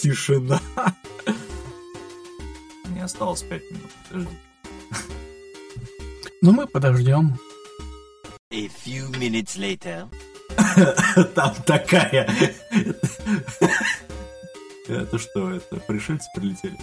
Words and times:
Тишина. 0.00 0.60
Мне 2.86 3.04
осталось 3.04 3.42
5 3.42 3.70
минут. 3.70 3.90
Подожди. 4.08 4.38
Ну, 6.40 6.52
мы 6.52 6.66
подождем. 6.66 7.38
A 8.50 8.68
few 8.84 9.10
minutes 9.18 9.56
later. 9.58 10.08
Там 11.34 11.54
такая... 11.66 12.28
Это 14.88 15.18
что, 15.18 15.50
это 15.50 15.76
пришельцы 15.76 16.26
прилетели? 16.34 16.78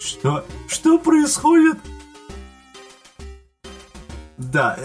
Что? 0.00 0.44
Что 0.68 0.98
происходит? 0.98 1.78
Да, 4.36 4.78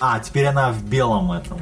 А, 0.00 0.18
теперь 0.18 0.46
она 0.46 0.72
в 0.72 0.82
белом 0.84 1.30
этом. 1.30 1.60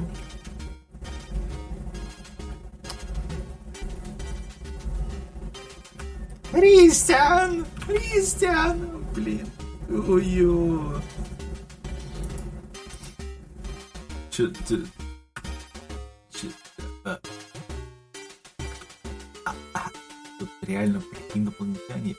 Кристиан! 6.52 7.66
Кристиан! 7.84 8.78
Блин. 9.14 9.46
Ой-ё. 9.90 11.00
Чё, 14.30 14.48
ты... 14.68 14.84
Чё, 16.30 16.48
а. 17.04 17.18
А, 19.44 19.52
а, 19.74 19.80
Тут 20.38 20.48
реально 20.62 21.02
инопланетяне. 21.34 22.14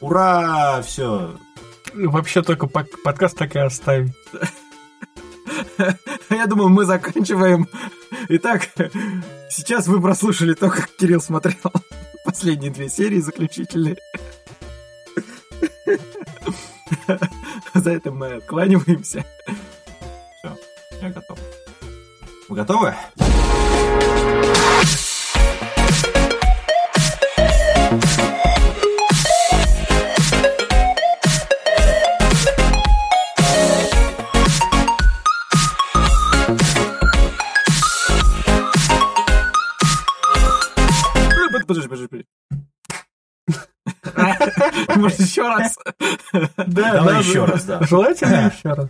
Ура! 0.00 0.80
Все. 0.82 1.36
Вообще 1.92 2.42
только 2.42 2.68
подкаст 2.68 3.36
так 3.36 3.56
и 3.56 3.58
оставить. 3.58 4.14
Я 6.40 6.46
думал, 6.46 6.70
мы 6.70 6.86
заканчиваем. 6.86 7.68
Итак, 8.30 8.70
сейчас 9.50 9.86
вы 9.86 10.00
прослушали 10.00 10.54
то, 10.54 10.70
как 10.70 10.88
Кирилл 10.96 11.20
смотрел 11.20 11.70
последние 12.24 12.70
две 12.70 12.88
серии 12.88 13.18
заключительные. 13.18 13.98
За 17.74 17.90
это 17.90 18.10
мы 18.10 18.36
откланиваемся. 18.36 19.22
Все, 20.38 20.56
я 21.02 21.10
готов. 21.10 21.38
Вы 22.48 22.56
готовы? 22.56 22.94
Подожди, 41.70 41.88
подожди, 41.88 42.08
подожди. 42.08 42.26
Может, 44.96 45.20
еще 45.20 45.42
раз? 45.42 45.78
Да, 46.32 46.94
Давай 46.94 47.14
да, 47.14 47.18
еще 47.20 47.44
раз, 47.44 47.62
да. 47.62 47.80
Желательно 47.82 48.52
еще 48.52 48.72
раз. 48.72 48.88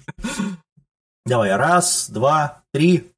Давай, 1.26 1.54
раз, 1.56 2.08
два, 2.08 2.62
три. 2.72 3.12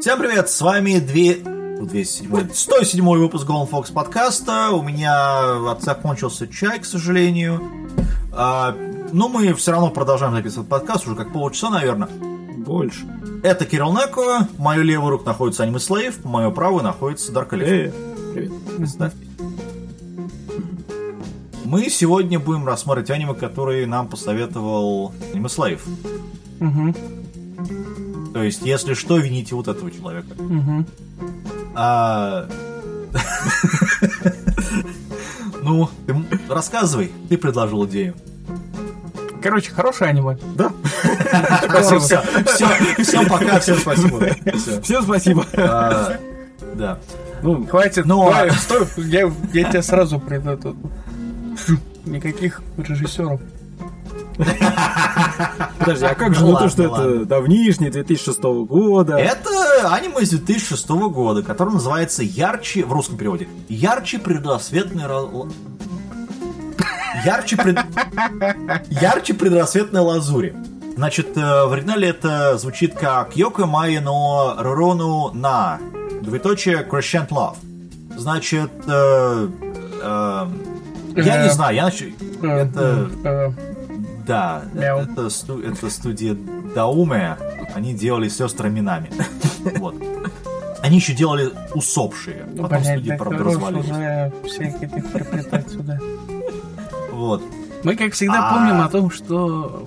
Всем 0.00 0.18
привет, 0.18 0.48
с 0.48 0.58
вами 0.62 0.98
две... 0.98 1.42
ну, 1.44 1.84
207 1.84 2.54
107 2.54 3.04
выпуск 3.04 3.46
Golden 3.46 3.68
Fox 3.68 3.92
подкаста. 3.92 4.70
У 4.70 4.80
меня 4.80 5.70
от 5.70 5.82
закончился 5.82 6.48
чай, 6.48 6.78
к 6.78 6.86
сожалению. 6.86 7.60
А, 8.32 8.74
но 9.12 9.28
мы 9.28 9.52
все 9.52 9.72
равно 9.72 9.90
продолжаем 9.90 10.32
записывать 10.32 10.70
подкаст, 10.70 11.06
уже 11.06 11.16
как 11.16 11.34
полчаса, 11.34 11.68
наверное. 11.68 12.08
Больше. 12.66 13.06
Это 13.44 13.64
Кирилл 13.64 13.92
Неко, 13.92 14.48
по 14.56 14.62
мою 14.62 14.82
левую 14.82 15.10
руку 15.12 15.24
находится 15.24 15.62
Аниме 15.62 15.78
Слейв, 15.78 16.24
мою 16.24 16.50
правую 16.50 16.82
находится 16.82 17.30
Дарк 17.32 17.54
Элефант. 17.54 17.94
Э, 17.94 18.32
привет. 18.34 18.52
Представьте. 18.76 19.18
Мы 21.64 21.88
сегодня 21.90 22.38
будем 22.40 22.66
рассматривать 22.66 23.10
аниме, 23.10 23.34
которые 23.34 23.86
нам 23.86 24.08
посоветовал 24.08 25.12
Аниме 25.32 25.48
Слейв. 25.48 25.84
Мгм, 26.58 26.94
То 28.32 28.42
есть, 28.42 28.62
если 28.62 28.94
что, 28.94 29.18
вините 29.18 29.54
вот 29.54 29.68
этого 29.68 29.90
человека. 29.90 30.34
мгм. 30.36 30.86
А... 31.74 32.48
Ну, 35.62 35.88
ты 36.06 36.14
рассказывай, 36.48 37.10
ты 37.28 37.36
предложил 37.36 37.84
идею. 37.86 38.14
Короче, 39.42 39.72
хорошее 39.72 40.10
аниме. 40.10 40.38
Да. 40.54 40.70
Спасибо. 41.68 42.00
Все, 42.00 42.22
все, 42.46 43.02
всем 43.04 43.26
пока, 43.28 43.58
всем 43.60 43.76
спасибо. 43.78 44.20
Всем 44.82 45.02
спасибо. 45.02 45.44
А, 45.56 46.16
Да. 46.74 46.98
Ну, 47.42 47.66
Хватит, 47.66 48.06
Ну, 48.06 48.28
а- 48.30 48.50
стой, 48.50 48.86
я, 48.96 49.30
я 49.52 49.64
тебя 49.70 49.82
сразу 49.82 50.18
приду 50.18 50.56
тут. 50.56 50.76
Никаких 52.04 52.62
режиссеров. 52.78 53.40
подожди, 55.78 56.04
а 56.06 56.14
как 56.14 56.34
же 56.34 56.40
Ну 56.40 56.46
ну 56.46 56.52
то, 56.52 56.54
ладно, 56.54 56.68
что 56.70 56.82
это 56.82 56.92
ладно. 56.92 57.24
давнишний, 57.24 57.90
2006 57.90 58.42
года? 58.68 59.16
Это 59.16 59.92
аниме 59.94 60.20
из 60.20 60.30
2006 60.30 60.88
года, 60.88 61.42
которое 61.42 61.72
называется 61.72 62.22
«Ярче», 62.22 62.84
в 62.84 62.92
русском 62.92 63.16
переводе, 63.16 63.48
«Ярче 63.68 64.18
предрассветный 64.18 65.04
ра- 65.04 65.50
Ярче, 67.24 67.56
пред... 67.56 67.78
Ярче 68.90 69.34
предрассветной 69.34 70.00
лазури. 70.02 70.54
Значит, 70.96 71.36
э, 71.36 71.40
в 71.66 71.72
оригинале 71.72 72.08
это 72.08 72.56
звучит 72.56 72.94
как 72.94 73.36
Йоко 73.36 73.66
Майя 73.66 74.00
но 74.00 74.54
Ророну 74.58 75.30
на 75.34 75.78
двоеточие 76.22 76.86
Crescent 76.90 77.28
Love. 77.28 77.56
Значит, 78.16 78.70
э, 78.88 79.48
э, 80.02 80.46
я 81.16 81.42
не 81.42 81.48
Э, 81.48 81.52
знаю, 81.52 81.74
я 81.76 81.86
нач- 81.88 82.14
Это, 82.42 83.10
Э, 83.24 83.50
да, 84.26 84.62
Мяу. 84.72 85.00
это, 85.00 85.28
сту- 85.28 85.60
это 85.60 85.90
студия 85.90 86.34
Дауме. 86.74 87.36
Они 87.74 87.92
делали 87.94 88.28
сестры 88.28 88.70
Минами. 88.70 89.10
Вот. 89.78 89.94
Они 90.82 90.96
еще 90.96 91.12
делали 91.12 91.50
усопшие. 91.74 92.46
Ну, 92.54 92.62
Потом 92.62 92.78
блядь, 92.82 92.86
студии, 92.98 93.08
да 93.10 93.16
правда, 93.16 93.44
развалились. 93.44 93.84
уже 93.90 94.32
всякие 94.44 94.90
интерпретации. 94.98 96.00
Вот. 97.12 97.42
Мы, 97.82 97.96
как 97.96 98.12
всегда, 98.12 98.48
А. 98.48 98.54
помним 98.54 98.80
о 98.80 98.88
том, 98.88 99.10
что 99.10 99.84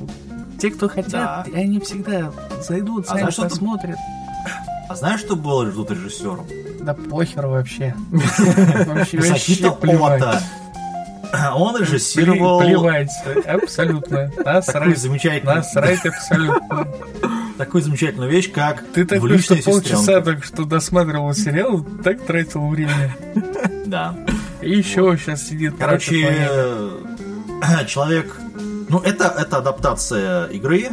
те, 0.59 0.69
кто 0.71 0.87
хотят, 0.89 1.11
Да. 1.11 1.45
они 1.53 1.79
всегда 1.79 2.31
зайдут, 2.61 3.05
А 3.05 3.09
сами 3.09 3.19
знаешь, 3.19 3.33
что 3.33 3.43
ты- 3.43 3.49
посмотрят. 3.49 3.97
А 4.89 4.95
знаешь, 4.95 5.19
что 5.19 5.35
было 5.35 5.71
тут 5.71 5.91
режиссером? 5.91 6.47
Да 6.81 6.93
похер 6.93 7.45
вообще. 7.47 7.93
Плевать. 9.81 10.21
Ота. 10.21 10.41
Он 11.55 11.79
режиссировал 11.79 12.61
Пле- 12.61 12.65
Плевать, 12.69 13.11
абсолютно. 13.45 14.31
Насрать, 14.43 14.97
замечательную, 14.97 15.57
насрать 15.57 16.03
абсолютно. 16.05 16.87
такую 17.57 17.83
замечательную 17.83 18.31
вещь, 18.31 18.51
как 18.51 18.83
Ты 18.93 19.05
такой, 19.05 19.37
что 19.37 19.53
«Двуличная 19.53 19.61
полчаса 19.61 19.97
сестренка». 19.97 20.21
только 20.25 20.43
что 20.47 20.63
досматривал 20.63 21.33
сериал, 21.35 21.85
так 22.03 22.25
тратил 22.25 22.67
время. 22.69 23.15
Да. 23.85 24.15
И 24.61 24.71
еще 24.71 25.15
сейчас 25.21 25.43
сидит. 25.47 25.75
Короче, 25.77 26.25
э, 26.49 26.89
человек... 27.87 28.35
Ну, 28.89 28.99
это, 28.99 29.25
это 29.37 29.57
адаптация 29.57 30.45
игры. 30.47 30.89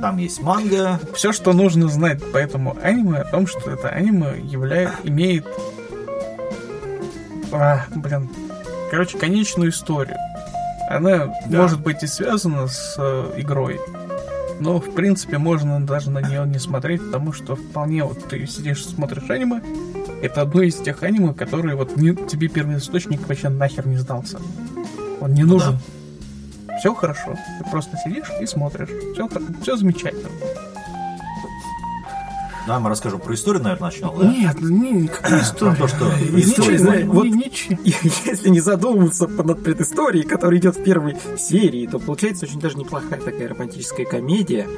Там 0.00 0.18
есть 0.18 0.40
манга. 0.40 1.00
все, 1.14 1.32
что 1.32 1.52
нужно 1.52 1.88
знать 1.88 2.22
по 2.32 2.38
этому 2.38 2.76
аниме, 2.82 3.18
о 3.18 3.24
том, 3.24 3.46
что 3.46 3.70
это 3.70 3.88
аниме 3.88 4.38
являет, 4.42 4.90
имеет, 5.04 5.46
а, 7.52 7.84
блин, 7.94 8.28
короче, 8.90 9.18
конечную 9.18 9.70
историю. 9.70 10.16
Она 10.88 11.34
Да. 11.46 11.62
может 11.62 11.80
быть 11.80 12.02
и 12.02 12.06
связана 12.06 12.66
с 12.66 12.94
э, 12.98 13.32
игрой, 13.38 13.80
но 14.60 14.80
в 14.80 14.92
принципе 14.94 15.38
можно 15.38 15.80
даже 15.84 16.10
на 16.10 16.20
нее 16.20 16.44
не 16.46 16.58
смотреть, 16.58 17.04
потому 17.04 17.32
что 17.32 17.56
вполне 17.56 18.04
вот 18.04 18.24
ты 18.28 18.46
сидишь 18.46 18.84
смотришь 18.86 19.28
аниме, 19.30 19.60
это 20.22 20.42
одно 20.42 20.62
из 20.62 20.74
тех 20.76 21.02
аниме, 21.02 21.32
которые 21.32 21.76
вот 21.76 21.96
не- 21.96 22.14
тебе 22.16 22.48
первый 22.48 22.78
источник 22.78 23.26
вообще 23.28 23.48
нахер 23.48 23.86
не 23.86 23.96
сдался. 23.96 24.38
Он 25.20 25.32
не 25.34 25.44
нужен. 25.44 25.78
Все 26.80 26.94
хорошо. 26.94 27.36
Ты 27.58 27.70
просто 27.70 27.96
сидишь 27.98 28.28
и 28.40 28.46
смотришь. 28.46 28.88
Все, 29.12 29.28
все 29.62 29.76
замечательно. 29.76 30.30
Давай 32.66 32.82
мы 32.82 32.88
расскажем 32.88 33.20
про 33.20 33.34
историю, 33.34 33.62
наверное, 33.62 33.86
начнем, 33.86 34.12
да? 34.18 34.30
Нет, 34.30 34.60
не, 34.60 34.92
никакой 34.92 35.40
истории. 35.40 35.76
то, 35.76 35.88
что 35.88 36.04
Ничего, 36.06 36.38
история, 36.38 36.78
знаешь, 36.78 37.04
ни- 37.04 37.08
вот- 37.08 37.24
ничего. 37.26 37.78
Если 37.84 38.48
не 38.48 38.60
задумываться 38.60 39.26
над 39.26 39.62
предысторией, 39.62 40.22
которая 40.22 40.58
идет 40.60 40.76
в 40.76 40.82
первой 40.84 41.16
серии, 41.38 41.86
то 41.86 41.98
получается 41.98 42.46
очень 42.46 42.60
даже 42.60 42.78
неплохая 42.78 43.20
такая 43.20 43.48
романтическая 43.48 44.06
комедия. 44.06 44.68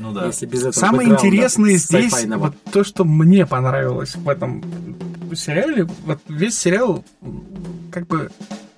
Ну 0.00 0.12
да. 0.12 0.26
Если 0.26 0.46
без 0.46 0.60
этого 0.60 0.72
Самое 0.72 1.08
интересное 1.08 1.76
здесь, 1.76 2.26
вот 2.26 2.54
то, 2.70 2.84
что 2.84 3.04
мне 3.04 3.46
понравилось 3.46 4.14
в 4.16 4.28
этом 4.28 4.62
сериале, 5.34 5.88
вот 6.04 6.18
весь 6.28 6.58
сериал 6.58 7.04
как 7.90 8.06
бы 8.06 8.30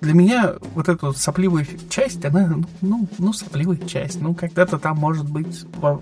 для 0.03 0.13
меня 0.13 0.53
вот 0.75 0.89
эта 0.89 1.07
вот 1.07 1.17
сопливая 1.17 1.65
часть, 1.89 2.23
она, 2.25 2.45
ну, 2.47 2.63
ну, 2.81 3.07
ну, 3.17 3.33
сопливая 3.33 3.77
часть. 3.77 4.21
Ну, 4.21 4.33
когда-то 4.35 4.77
там, 4.77 4.97
может 4.97 5.27
быть, 5.29 5.65
во- 5.77 5.99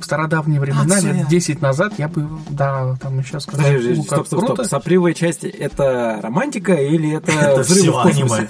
в 0.00 0.04
стародавние 0.04 0.60
времена, 0.60 0.98
лет 1.00 1.28
10 1.28 1.60
назад, 1.62 1.94
я 1.98 2.08
бы, 2.08 2.28
да, 2.50 2.96
там 3.00 3.18
еще 3.18 3.40
сказал, 3.40 3.64
Подожди, 3.66 3.88
подожди, 3.88 4.02
«Фу, 4.02 4.08
как 4.08 4.16
стоп, 4.18 4.26
стоп, 4.26 4.38
стоп. 4.40 4.46
круто». 4.56 4.68
Сопливая 4.68 5.14
часть 5.14 5.44
это 5.44 6.20
романтика 6.22 6.74
или 6.74 7.12
это, 7.16 7.30
Это 7.40 7.60
взрывы 7.60 7.80
все 7.82 7.90
в 7.92 8.02
космосе? 8.02 8.34
аниме. 8.34 8.48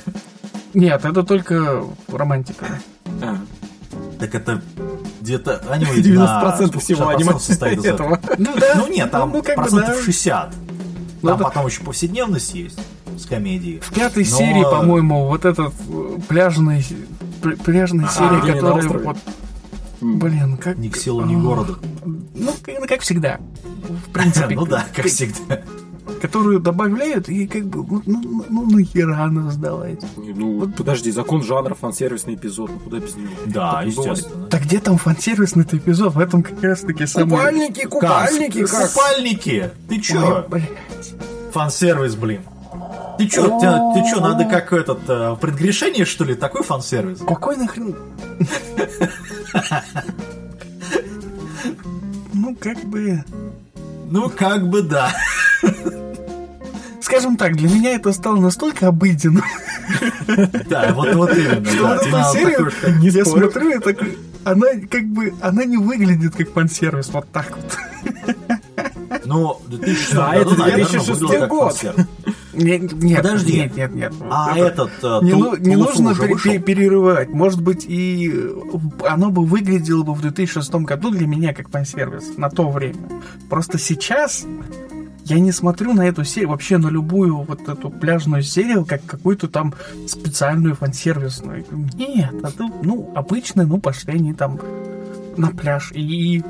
Нет, 0.74 1.04
это 1.04 1.22
только 1.22 1.84
романтика. 2.08 2.66
А, 3.22 3.36
Так 4.20 4.34
это 4.34 4.62
где-то 5.22 5.62
аниме 5.70 5.92
90% 5.96 6.74
на 6.74 6.80
всего 6.80 7.10
60% 7.10 7.14
аниме 7.14 7.38
состоит 7.38 7.78
из 7.78 7.84
этого. 7.86 8.16
этого. 8.16 8.34
Ну 8.38 8.54
да. 8.60 8.74
Ну 8.76 8.88
нет, 8.92 9.10
там 9.10 9.30
ну, 9.32 9.42
как 9.42 9.56
бы 9.56 9.62
процентов 9.62 9.96
да. 9.96 10.02
60. 10.02 10.54
Ну, 11.26 11.32
Там 11.32 11.40
это- 11.40 11.44
потом 11.50 11.66
еще 11.66 11.82
повседневность 11.82 12.54
есть 12.54 12.78
с 13.18 13.26
комедией. 13.26 13.80
В 13.80 13.92
пятой 13.92 14.24
Но- 14.24 14.36
серии, 14.36 14.62
по-моему, 14.62 15.26
вот 15.26 15.44
этот 15.44 15.74
э, 15.88 16.18
пляжный, 16.28 16.84
пляжная 17.64 18.08
А, 18.16 18.32
на 18.32 18.40
которая 18.40 18.88
вот, 18.88 19.16
блин, 20.00 20.56
как... 20.56 20.78
Ни 20.78 20.88
к 20.88 20.96
селу, 20.96 21.24
ни 21.24 21.34
к 21.34 21.38
а, 21.38 21.40
городу. 21.40 21.78
Ну, 22.04 22.52
как, 22.62 22.88
как 22.88 23.00
всегда. 23.00 23.40
В 24.06 24.10
принципе. 24.12 24.54
Ну 24.54 24.66
да, 24.66 24.86
как 24.94 25.06
всегда. 25.06 25.62
Которую 26.20 26.60
добавляют, 26.60 27.28
и 27.28 27.46
как 27.46 27.66
бы, 27.66 28.02
ну, 28.06 28.22
ну, 28.22 28.44
ну 28.48 28.70
нахера 28.70 29.22
она 29.24 29.50
сдавать. 29.50 30.00
Ну, 30.16 30.66
подожди, 30.76 31.10
закон 31.10 31.42
жанра, 31.42 31.74
фан-сервисный 31.74 32.34
эпизод, 32.34 32.70
ну 32.70 32.78
куда 32.80 32.98
без 32.98 33.14
него? 33.16 33.28
Да, 33.46 33.72
Так 33.74 33.86
естественно. 33.86 34.46
Так 34.46 34.62
где 34.62 34.80
там 34.80 34.96
фан-сервисный 34.98 35.64
эпизод? 35.64 36.14
В 36.14 36.18
этом 36.18 36.42
как 36.42 36.62
раз 36.62 36.80
таки 36.80 37.06
самый... 37.06 37.30
Купальники, 37.36 37.86
купальники, 37.86 38.60
Как? 38.66 38.70
как? 38.70 38.90
Купальники! 38.92 39.70
Ты 39.88 39.94
Ой, 39.96 40.00
чё? 40.00 40.46
блядь. 40.48 40.70
Фан-сервис, 41.52 42.14
блин. 42.14 42.40
Ты 43.18 43.28
чё, 43.28 43.46
тебя- 43.58 43.92
ты 43.94 44.00
чё, 44.10 44.20
надо 44.20 44.44
как 44.44 44.72
этот, 44.72 45.00
э, 45.08 45.36
предгрешение, 45.40 46.04
что 46.04 46.24
ли, 46.24 46.34
такой 46.34 46.62
фан-сервис? 46.62 47.20
Какой 47.26 47.56
нахрен... 47.56 47.94
Ну, 52.34 52.54
как 52.60 52.78
бы... 52.84 53.24
Ну, 54.10 54.30
как 54.30 54.68
бы 54.68 54.82
да. 54.82 55.12
Скажем 57.06 57.36
так, 57.36 57.54
для 57.54 57.68
меня 57.68 57.94
это 57.94 58.12
стало 58.12 58.40
настолько 58.40 58.88
обыденным, 58.88 59.44
Да, 60.68 60.92
вот, 60.92 61.14
вот 61.14 61.36
именно. 61.38 61.64
что 61.64 61.82
да. 61.82 61.94
вот 61.98 62.06
эту 62.06 62.32
серию 62.32 62.72
такой, 62.82 63.08
я 63.10 63.24
смотрю, 63.24 63.70
и 63.70 63.78
так, 63.78 63.98
она 64.42 64.66
как 64.90 65.04
бы, 65.06 65.32
она 65.40 65.64
не 65.64 65.76
выглядит 65.76 66.34
как 66.34 66.50
фан-сервис, 66.52 67.10
вот 67.12 67.28
так 67.30 67.56
вот. 67.56 67.78
Ну, 69.24 69.60
в 69.64 69.68
2006 69.68 70.14
Да, 70.14 70.32
году, 70.32 70.50
это 70.50 70.60
наверное, 70.62 70.84
2006 70.88 71.08
выглядело 71.20 71.40
как 71.42 71.48
год. 71.48 71.84
Нет, 72.54 72.92
нет, 72.94 73.16
Подожди. 73.22 73.52
нет, 73.56 73.76
нет, 73.76 73.94
нет. 73.94 74.12
А 74.28 74.56
Это- 74.58 74.66
этот 74.66 74.90
э, 75.04 75.18
Не, 75.22 75.30
Ту- 75.30 75.38
ну- 75.38 75.56
не 75.58 75.76
нужно 75.76 76.10
уже 76.10 76.22
пере- 76.22 76.34
вышел? 76.34 76.50
пере- 76.50 76.58
перерывать. 76.62 77.28
Может 77.28 77.62
быть, 77.62 77.84
и 77.86 78.32
э, 78.34 78.50
оно 79.06 79.30
бы 79.30 79.44
выглядело 79.44 80.02
бы 80.02 80.12
в 80.12 80.22
2006 80.22 80.74
году 80.84 81.10
для 81.10 81.28
меня 81.28 81.54
как 81.54 81.70
фан-сервис 81.70 82.36
на 82.36 82.50
то 82.50 82.68
время. 82.68 82.98
Просто 83.48 83.78
сейчас 83.78 84.44
я 85.28 85.38
не 85.40 85.52
смотрю 85.52 85.92
на 85.92 86.06
эту 86.06 86.24
серию, 86.24 86.50
вообще 86.50 86.78
на 86.78 86.88
любую 86.88 87.42
вот 87.42 87.68
эту 87.68 87.90
пляжную 87.90 88.42
серию, 88.42 88.84
как 88.84 89.04
какую-то 89.04 89.48
там 89.48 89.74
специальную 90.06 90.74
фан-сервисную. 90.76 91.64
Нет, 91.94 92.34
это, 92.42 92.64
ну, 92.82 93.12
обычно, 93.14 93.66
ну, 93.66 93.78
пошли 93.78 94.14
они 94.14 94.32
там 94.34 94.58
на 95.36 95.50
пляж. 95.50 95.92
И 95.94 96.42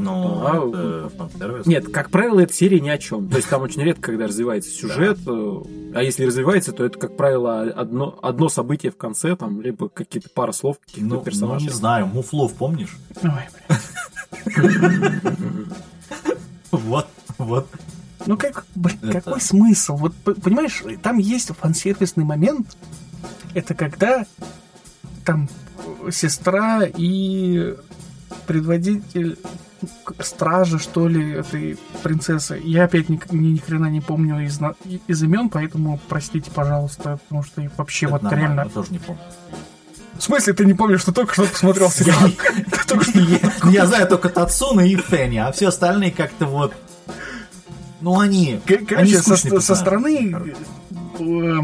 Ну, 0.00 0.40
Да. 0.42 0.50
это 0.78 1.10
фан-сервис. 1.16 1.66
Нет, 1.66 1.88
как 1.88 2.10
правило, 2.10 2.38
эта 2.40 2.52
серия 2.52 2.78
ни 2.80 2.88
о 2.88 2.98
чем. 2.98 3.28
То 3.28 3.36
есть 3.36 3.48
там 3.48 3.62
очень 3.62 3.82
редко, 3.82 4.12
когда 4.12 4.26
развивается 4.28 4.70
сюжет, 4.70 5.18
э, 5.26 5.56
а 5.94 6.02
если 6.04 6.24
развивается, 6.24 6.70
то 6.72 6.84
это, 6.84 6.96
как 6.98 7.16
правило, 7.16 7.62
одно, 7.62 8.16
одно 8.22 8.48
событие 8.48 8.92
в 8.92 8.96
конце, 8.96 9.34
там, 9.34 9.60
либо 9.60 9.88
какие-то 9.88 10.28
пара 10.32 10.52
слов 10.52 10.78
каких-то 10.78 11.08
Ну, 11.08 11.14
ну, 11.16 11.20
персонажей. 11.22 11.66
не 11.68 11.72
знаю, 11.74 12.06
Муфлов 12.06 12.54
помнишь? 12.54 12.96
Ой, 13.22 13.30
бля. 14.46 15.10
Вот, 16.70 17.06
вот. 17.38 17.68
Ну 18.26 18.36
как, 18.36 18.66
блин, 18.74 18.98
Это- 19.02 19.20
какой 19.20 19.40
смысл? 19.40 19.96
Вот 19.96 20.14
понимаешь, 20.42 20.82
там 21.02 21.18
есть 21.18 21.50
фан-сервисный 21.56 22.24
момент. 22.24 22.76
Это 23.54 23.74
когда 23.74 24.26
там 25.24 25.48
сестра 26.10 26.82
и 26.84 27.74
предводитель 28.46 29.38
стражи, 30.20 30.78
что 30.78 31.06
ли, 31.06 31.32
этой 31.34 31.78
принцессы. 32.02 32.60
Я 32.64 32.84
опять 32.84 33.08
ни, 33.08 33.20
ни, 33.30 33.52
ни 33.52 33.58
хрена 33.58 33.86
не 33.86 34.00
помню 34.00 34.44
из, 34.44 34.58
из 35.06 35.22
имен, 35.22 35.48
поэтому 35.48 36.00
простите, 36.08 36.50
пожалуйста, 36.50 37.18
потому 37.28 37.44
что 37.44 37.60
я 37.62 37.70
вообще 37.76 38.06
Это 38.06 38.12
вот 38.14 38.22
нормально, 38.22 38.46
реально... 38.46 38.60
я 38.62 38.68
тоже 38.68 38.90
не 38.90 38.98
помню. 38.98 39.22
В 40.18 40.22
смысле, 40.22 40.52
ты 40.52 40.64
не 40.64 40.74
помнишь, 40.74 41.00
что 41.00 41.12
только 41.12 41.32
что 41.34 41.44
посмотрел 41.46 41.90
сериал? 41.90 42.18
Я 43.72 43.86
знаю 43.86 44.08
только 44.08 44.28
Тацуна 44.30 44.80
и 44.80 44.96
Фенни, 44.96 45.36
а 45.36 45.52
все 45.52 45.68
остальные 45.68 46.10
как-то 46.10 46.46
вот... 46.46 46.74
Ну, 48.00 48.18
они... 48.20 48.60
Кор- 48.66 48.76
они 48.78 48.86
Короче, 48.86 49.18
со, 49.18 49.60
со 49.60 49.74
стороны 49.74 50.36
э, 51.18 51.54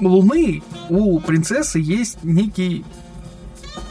Луны 0.00 0.62
у 0.88 1.18
принцессы 1.20 1.78
есть 1.78 2.22
некий 2.24 2.84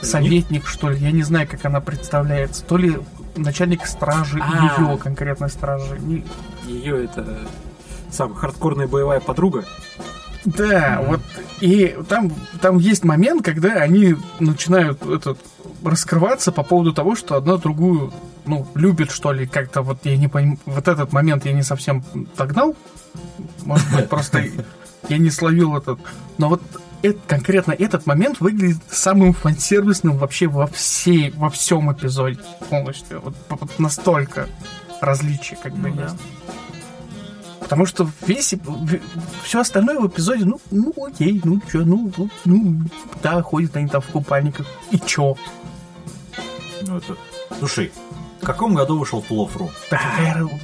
советник, 0.01 0.67
что 0.67 0.89
ли. 0.89 0.97
Я 0.99 1.11
не 1.11 1.23
знаю, 1.23 1.47
как 1.47 1.65
она 1.65 1.79
представляется. 1.79 2.63
То 2.63 2.77
ли 2.77 2.97
начальник 3.35 3.85
стражи, 3.85 4.39
А. 4.41 4.81
ее 4.81 4.97
конкретной 4.97 5.49
стражи. 5.49 5.97
Не- 5.99 6.25
Ее 6.65 7.05
это 7.05 7.39
сам 8.09 8.33
хардкорная 8.33 8.87
боевая 8.87 9.19
подруга. 9.19 9.63
Да, 10.43 11.01
вот 11.07 11.21
и 11.61 11.95
там, 12.09 12.33
там 12.59 12.79
есть 12.79 13.03
момент, 13.03 13.45
когда 13.45 13.73
они 13.75 14.15
начинают 14.39 15.05
этот 15.05 15.39
раскрываться 15.83 16.51
по 16.51 16.63
поводу 16.63 16.93
того, 16.93 17.15
что 17.15 17.35
одна 17.35 17.57
другую, 17.57 18.11
ну, 18.45 18.67
любит, 18.75 19.11
что 19.11 19.31
ли, 19.31 19.45
как-то 19.47 19.81
вот 19.81 19.99
я 20.03 20.17
не 20.17 20.27
понимаю, 20.27 20.59
вот 20.65 20.87
этот 20.87 21.13
момент 21.13 21.45
я 21.45 21.53
не 21.53 21.63
совсем 21.63 22.03
догнал, 22.37 22.75
может 23.63 23.89
быть, 23.95 24.09
просто 24.09 24.43
я 25.09 25.17
не 25.17 25.29
словил 25.29 25.77
этот, 25.77 25.99
но 26.37 26.49
вот 26.49 26.61
эт- 27.03 27.19
конкретно 27.27 27.71
этот 27.71 28.05
момент 28.05 28.39
выглядит 28.39 28.81
самым 28.89 29.33
фансервисным 29.33 30.17
вообще 30.17 30.47
во 30.47 30.67
всей, 30.67 31.31
во 31.31 31.49
всем 31.49 31.91
эпизоде 31.91 32.39
полностью, 32.69 33.21
вот, 33.21 33.35
вот 33.49 33.79
настолько 33.79 34.47
различий 34.99 35.57
как 35.61 35.73
бы 35.73 35.89
Ну 35.89 35.95
да. 35.95 36.15
Потому 37.71 37.85
что 37.85 38.09
весь 38.27 38.53
все 39.45 39.61
остальное 39.61 39.97
в 39.97 40.05
эпизоде, 40.05 40.43
ну, 40.43 40.59
ну 40.71 40.93
окей, 41.07 41.39
ну 41.45 41.61
чё, 41.71 41.85
ну, 41.85 42.11
ну, 42.17 42.29
ну, 42.43 42.81
да, 43.23 43.41
ходят 43.41 43.77
они 43.77 43.87
там 43.87 44.01
в 44.01 44.07
купальниках, 44.07 44.67
и 44.91 44.99
чё? 44.99 45.37
Ну, 46.81 46.97
это... 46.97 47.15
Слушай, 47.59 47.93
в 48.41 48.45
каком 48.45 48.73
году 48.73 48.97
вышел 48.97 49.21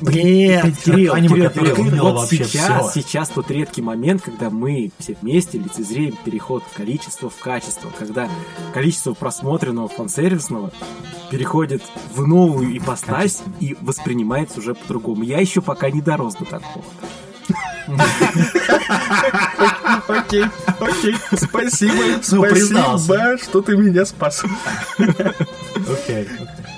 Нет, 0.02 0.64
блин, 0.64 0.76
Кирилл, 0.84 1.14
аниме, 1.14 1.50
Кирилл, 1.50 2.04
вот 2.04 2.16
вообще 2.22 2.44
сейчас, 2.44 2.92
всё. 2.92 3.02
сейчас 3.02 3.30
тот 3.30 3.52
редкий 3.52 3.82
момент, 3.82 4.24
когда 4.24 4.50
мы 4.50 4.92
все 4.98 5.16
вместе 5.22 5.60
лицезреем 5.60 6.16
переход 6.26 6.64
количества 6.76 7.30
в 7.30 7.36
качество, 7.38 7.90
когда 7.98 8.30
количество 8.74 9.14
просмотренного 9.14 9.88
фан-сервисного 9.88 10.72
переходит 11.30 11.84
в 12.16 12.26
новую 12.26 12.76
ипостась 12.76 13.44
и 13.60 13.78
воспринимается 13.82 14.60
уже 14.60 14.74
по-другому. 14.74 15.24
Я 15.24 15.40
еще 15.40 15.62
пока 15.62 15.92
не 15.92 16.02
дорос 16.02 16.36
до 16.36 16.46
такого. 16.46 16.86
Окей, 20.08 20.46
окей, 20.80 21.16
спасибо, 21.36 21.94
Ну, 22.32 22.46
спасибо, 22.46 23.38
что 23.38 23.62
ты 23.62 23.78
меня 23.78 24.06
спас. 24.06 24.44
Окей, 24.98 26.24
окей. 26.24 26.77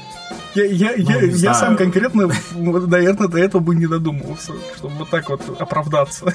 Я, 0.55 0.65
я, 0.65 0.93
Ну, 0.97 1.09
я, 1.11 1.21
я 1.21 1.53
сам 1.53 1.77
конкретно, 1.77 2.29
наверное, 2.55 3.27
до 3.27 3.37
этого 3.37 3.61
бы 3.61 3.75
не 3.75 3.85
додумывался, 3.87 4.53
чтобы 4.75 4.95
вот 4.95 5.09
так 5.09 5.29
вот 5.29 5.41
оправдаться. 5.61 6.33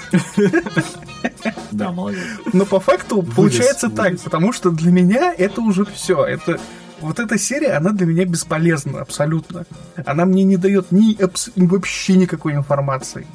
Да, 1.73 1.91
молодец. 1.91 2.21
Но 2.53 2.65
по 2.65 2.81
факту 2.81 3.21
Вылез, 3.21 3.35
получается 3.35 3.91
так, 3.91 4.07
вылез. 4.11 4.21
потому 4.21 4.53
что 4.53 4.71
для 4.71 4.91
меня 4.93 5.35
это 5.37 5.61
уже 5.61 5.85
все. 5.85 6.25
Это 6.25 6.61
вот 7.01 7.19
эта 7.19 7.39
серия, 7.39 7.73
она 7.73 7.91
для 7.91 8.07
меня 8.07 8.25
бесполезна 8.25 9.01
абсолютно. 9.01 9.67
Она 10.07 10.25
мне 10.25 10.45
не 10.45 10.57
дает 10.57 10.93
ни 10.93 11.21
абс- 11.21 11.51
вообще 11.57 12.15
никакой 12.17 12.53
информации. 12.55 13.27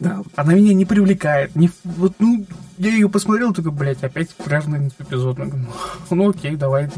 Да, 0.00 0.22
Она 0.36 0.54
меня 0.54 0.74
не 0.74 0.84
привлекает. 0.84 1.56
Не, 1.56 1.70
вот, 1.84 2.14
ну, 2.20 2.46
я 2.76 2.90
ее 2.90 3.08
посмотрел, 3.08 3.52
такой, 3.52 3.72
блядь, 3.72 4.04
опять 4.04 4.34
пляжный 4.34 4.88
эпизод. 4.98 5.38
Ну, 5.38 5.66
ну 6.10 6.30
окей, 6.30 6.54
давай. 6.54 6.88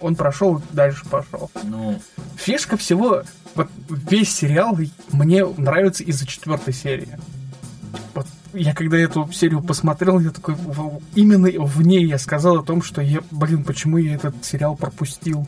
Он 0.00 0.16
прошел, 0.16 0.62
дальше 0.72 1.04
пошел. 1.10 1.50
Ну, 1.62 2.00
Фишка 2.36 2.76
всего, 2.76 3.22
вот 3.54 3.68
весь 3.88 4.34
сериал 4.34 4.78
мне 5.12 5.44
нравится 5.44 6.02
из-за 6.04 6.26
четвертой 6.26 6.72
серии. 6.72 7.18
Вот 8.14 8.26
я 8.54 8.74
когда 8.74 8.96
эту 8.96 9.30
серию 9.32 9.62
посмотрел, 9.62 10.18
я 10.18 10.30
такой, 10.30 10.56
именно 11.14 11.48
в 11.66 11.82
ней 11.82 12.06
я 12.06 12.18
сказал 12.18 12.58
о 12.58 12.62
том, 12.62 12.82
что 12.82 13.02
я, 13.02 13.20
блин, 13.30 13.62
почему 13.64 13.98
я 13.98 14.14
этот 14.14 14.42
сериал 14.42 14.76
пропустил. 14.76 15.46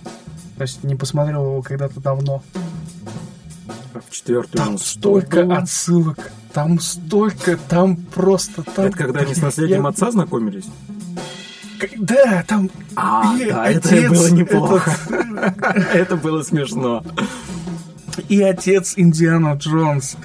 То 0.56 0.62
есть 0.62 0.84
не 0.84 0.96
посмотрел 0.96 1.44
его 1.44 1.62
когда-то 1.62 2.00
давно. 2.00 2.42
В 4.08 4.14
четвертую 4.14 4.64
Там 4.64 4.78
столько 4.78 5.44
было? 5.44 5.58
отсылок, 5.58 6.30
там 6.52 6.80
столько, 6.80 7.56
там 7.68 7.96
просто... 7.96 8.62
Там... 8.62 8.86
Это 8.86 8.96
когда 8.96 9.20
они 9.20 9.34
с 9.34 9.42
наследием 9.42 9.82
Я- 9.82 9.88
отца 9.88 10.10
знакомились? 10.10 10.66
Да, 11.96 12.44
там... 12.46 12.70
А, 12.96 13.36
и 13.38 13.50
да, 13.50 13.70
это 13.70 13.88
отец 13.88 14.10
было 14.10 14.28
неплохо. 14.28 14.96
Это 15.94 16.16
было 16.16 16.42
смешно. 16.42 17.04
И 18.28 18.42
отец 18.42 18.94
Индиана 18.96 19.54
Джонс, 19.54 20.16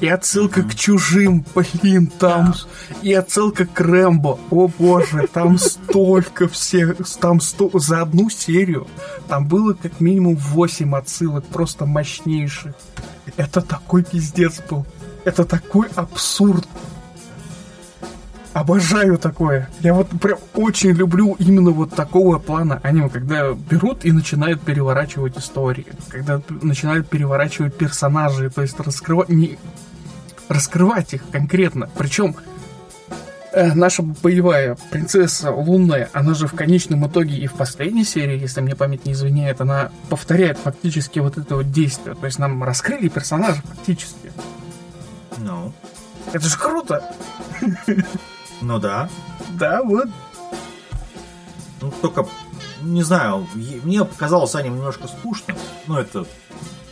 и 0.00 0.08
отсылка 0.08 0.62
к 0.62 0.74
чужим, 0.74 1.44
блин, 1.54 2.06
там, 2.06 2.54
и 3.02 3.12
отсылка 3.12 3.66
к 3.66 3.78
Рэмбо, 3.78 4.38
о 4.50 4.68
боже, 4.68 5.28
там 5.32 5.58
столько 5.58 6.48
всех, 6.48 6.96
там 7.20 7.40
сто, 7.40 7.70
за 7.78 8.00
одну 8.02 8.30
серию, 8.30 8.88
там 9.28 9.46
было 9.46 9.74
как 9.74 10.00
минимум 10.00 10.36
8 10.36 10.96
отсылок, 10.96 11.44
просто 11.44 11.84
мощнейших. 11.86 12.74
Это 13.36 13.60
такой 13.60 14.04
пиздец 14.04 14.60
был, 14.68 14.86
это 15.24 15.44
такой 15.44 15.88
абсурд. 15.94 16.66
Обожаю 18.52 19.16
такое. 19.16 19.70
Я 19.80 19.94
вот 19.94 20.08
прям 20.20 20.38
очень 20.52 20.90
люблю 20.90 21.34
именно 21.38 21.70
вот 21.70 21.94
такого 21.94 22.38
плана 22.38 22.80
аниме, 22.82 23.08
когда 23.08 23.52
берут 23.52 24.04
и 24.04 24.12
начинают 24.12 24.60
переворачивать 24.60 25.38
истории, 25.38 25.86
когда 26.08 26.42
начинают 26.60 27.08
переворачивать 27.08 27.74
персонажей, 27.74 28.50
то 28.50 28.60
есть 28.60 28.78
раскрывать 28.78 29.30
не 29.30 29.58
раскрывать 30.48 31.14
их 31.14 31.22
конкретно. 31.30 31.88
Причем 31.96 32.36
наша 33.54 34.02
боевая 34.02 34.76
принцесса 34.90 35.50
Лунная, 35.50 36.08
она 36.12 36.34
же 36.34 36.46
в 36.46 36.54
конечном 36.54 37.06
итоге 37.06 37.36
и 37.36 37.46
в 37.46 37.54
последней 37.54 38.04
серии, 38.04 38.40
если 38.40 38.60
мне 38.60 38.74
память 38.74 39.04
не 39.04 39.12
изменяет, 39.12 39.60
она 39.60 39.90
повторяет 40.08 40.58
фактически 40.58 41.18
вот 41.18 41.38
это 41.38 41.56
вот 41.56 41.70
действие. 41.70 42.14
То 42.14 42.26
есть 42.26 42.38
нам 42.38 42.62
раскрыли 42.64 43.08
персонажа 43.08 43.62
фактически. 43.62 44.32
Ну, 45.38 45.72
Это 46.32 46.46
же 46.46 46.56
круто! 46.56 47.14
ну 48.60 48.78
да. 48.78 49.08
Да, 49.50 49.82
вот. 49.82 50.08
Ну, 51.80 51.92
только, 52.00 52.26
не 52.80 53.02
знаю, 53.02 53.46
мне 53.54 54.04
показалось 54.04 54.54
аниме 54.54 54.76
немножко 54.76 55.08
скучным. 55.08 55.56
Ну, 55.86 55.98
это... 55.98 56.24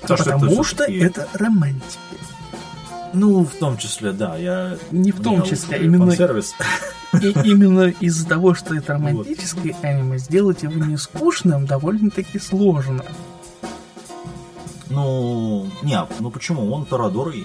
потому 0.02 0.64
что 0.64 0.64
что 0.64 0.84
это 0.84 1.28
романтика. 1.34 2.00
Ну, 3.12 3.44
в 3.44 3.54
том 3.54 3.76
числе, 3.76 4.12
да, 4.12 4.36
я... 4.36 4.76
Не 4.90 5.10
в 5.12 5.22
том 5.22 5.42
числе, 5.42 5.78
а 5.78 5.80
именно, 5.80 6.06
фан-сервис. 6.06 6.54
и 7.20 7.26
именно 7.44 7.88
из-за 7.88 8.28
того, 8.28 8.54
что 8.54 8.74
это 8.74 8.94
романтическое 8.94 9.74
аниме, 9.82 10.18
сделать 10.18 10.62
его 10.62 10.84
не 10.84 10.96
скучным 10.96 11.66
довольно-таки 11.66 12.38
сложно. 12.38 13.04
Ну, 14.88 15.68
не, 15.82 15.98
ну 16.18 16.30
почему? 16.30 16.72
Он 16.72 16.84
Торадор 16.84 17.30
и 17.30 17.44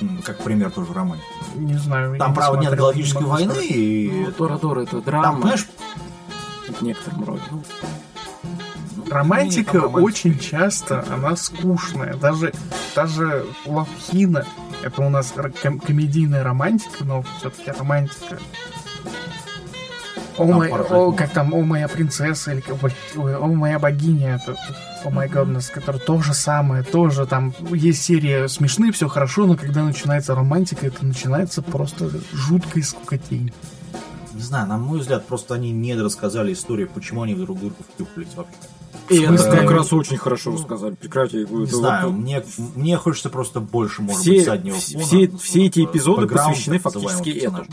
м, 0.00 0.22
как 0.22 0.38
пример 0.38 0.70
тоже 0.70 0.92
романтики. 0.92 1.26
Не 1.56 1.74
знаю. 1.74 2.16
Там, 2.16 2.30
не 2.30 2.36
правда, 2.36 2.60
нет 2.60 2.68
смотрел, 2.68 2.84
галактической 2.84 3.22
не 3.22 3.28
могу 3.28 3.36
войны, 3.36 3.52
сказать. 3.52 3.70
и... 3.70 4.24
Ну, 4.26 4.32
Торадор 4.32 4.78
это 4.78 4.90
Там, 4.92 5.02
драма 5.02 5.40
понимаешь, 5.40 5.68
в 6.78 6.82
некотором 6.82 7.24
роде. 7.24 7.42
Ну, 7.50 7.62
Романтика 9.10 9.76
очень 9.86 10.38
часто, 10.38 11.04
она 11.10 11.36
скучная. 11.36 12.14
Даже, 12.14 12.52
даже 12.94 13.44
Лавхина, 13.66 14.44
это 14.82 15.02
у 15.02 15.08
нас 15.10 15.34
ком- 15.62 15.80
комедийная 15.80 16.44
романтика, 16.44 17.04
но 17.04 17.22
все-таки 17.38 17.70
романтика. 17.72 18.38
О, 20.38 20.44
мой- 20.44 20.70
о, 20.70 21.12
как 21.12 21.30
там, 21.32 21.52
о, 21.52 21.60
моя 21.62 21.86
принцесса, 21.86 22.52
или 22.52 22.64
ой, 23.16 23.36
о, 23.36 23.46
моя 23.46 23.78
богиня, 23.78 24.36
это, 24.36 24.56
о, 25.04 25.10
май 25.10 25.28
годнес, 25.28 25.68
который 25.68 26.00
то 26.00 26.22
же 26.22 26.32
самое, 26.32 26.82
тоже 26.82 27.26
там 27.26 27.52
есть 27.72 28.02
серия 28.02 28.48
смешные, 28.48 28.90
все 28.92 29.08
хорошо, 29.08 29.44
но 29.46 29.56
когда 29.56 29.82
начинается 29.82 30.34
романтика, 30.34 30.86
это 30.86 31.04
начинается 31.04 31.60
просто 31.60 32.10
жуткой 32.32 32.82
скукотень. 32.84 33.52
не 34.32 34.40
знаю, 34.40 34.66
на 34.66 34.78
мой 34.78 35.00
взгляд, 35.00 35.26
просто 35.26 35.54
они 35.56 35.72
не 35.72 35.94
рассказали 35.94 36.54
историю, 36.54 36.88
почему 36.88 37.22
они 37.22 37.34
друг 37.34 37.58
друга 37.60 37.74
втюхались 37.92 38.34
вообще. 38.34 38.56
И 39.10 39.22
это 39.22 39.50
как 39.50 39.70
раз 39.70 39.92
очень 39.92 40.16
хорошо 40.16 40.52
рассказали. 40.52 40.94
Прекрати. 40.94 41.44
Не 41.44 41.66
знаю, 41.66 42.12
мне, 42.12 42.42
мне 42.76 42.96
хочется 42.96 43.28
просто 43.28 43.60
больше, 43.60 44.02
может 44.02 44.20
все, 44.20 44.30
быть, 44.32 44.44
заднего 44.44 44.76
все, 44.76 44.92
фона. 44.94 45.04
все, 45.04 45.36
все 45.36 45.66
эти 45.66 45.84
эпизоды 45.84 46.26
посвящены 46.26 46.78
фактически 46.78 47.30
этому. 47.30 47.66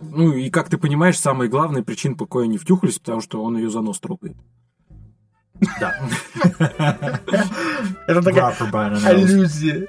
Ну 0.00 0.32
и 0.32 0.50
как 0.50 0.68
ты 0.68 0.76
понимаешь, 0.76 1.18
самая 1.18 1.48
главная 1.48 1.82
причина, 1.82 2.16
по 2.16 2.26
какой 2.26 2.44
они 2.44 2.58
втюхались, 2.58 2.98
потому 2.98 3.20
что 3.20 3.42
он 3.42 3.56
ее 3.56 3.70
за 3.70 3.80
нос 3.80 3.98
трогает. 4.00 4.36
Да. 5.80 5.94
Это 8.06 8.22
такая 8.22 8.54
аллюзия. 9.06 9.86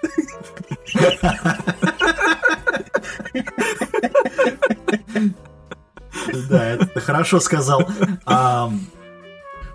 Да, 6.50 6.65
это 6.65 7.00
хорошо 7.00 7.39
сказал. 7.39 7.88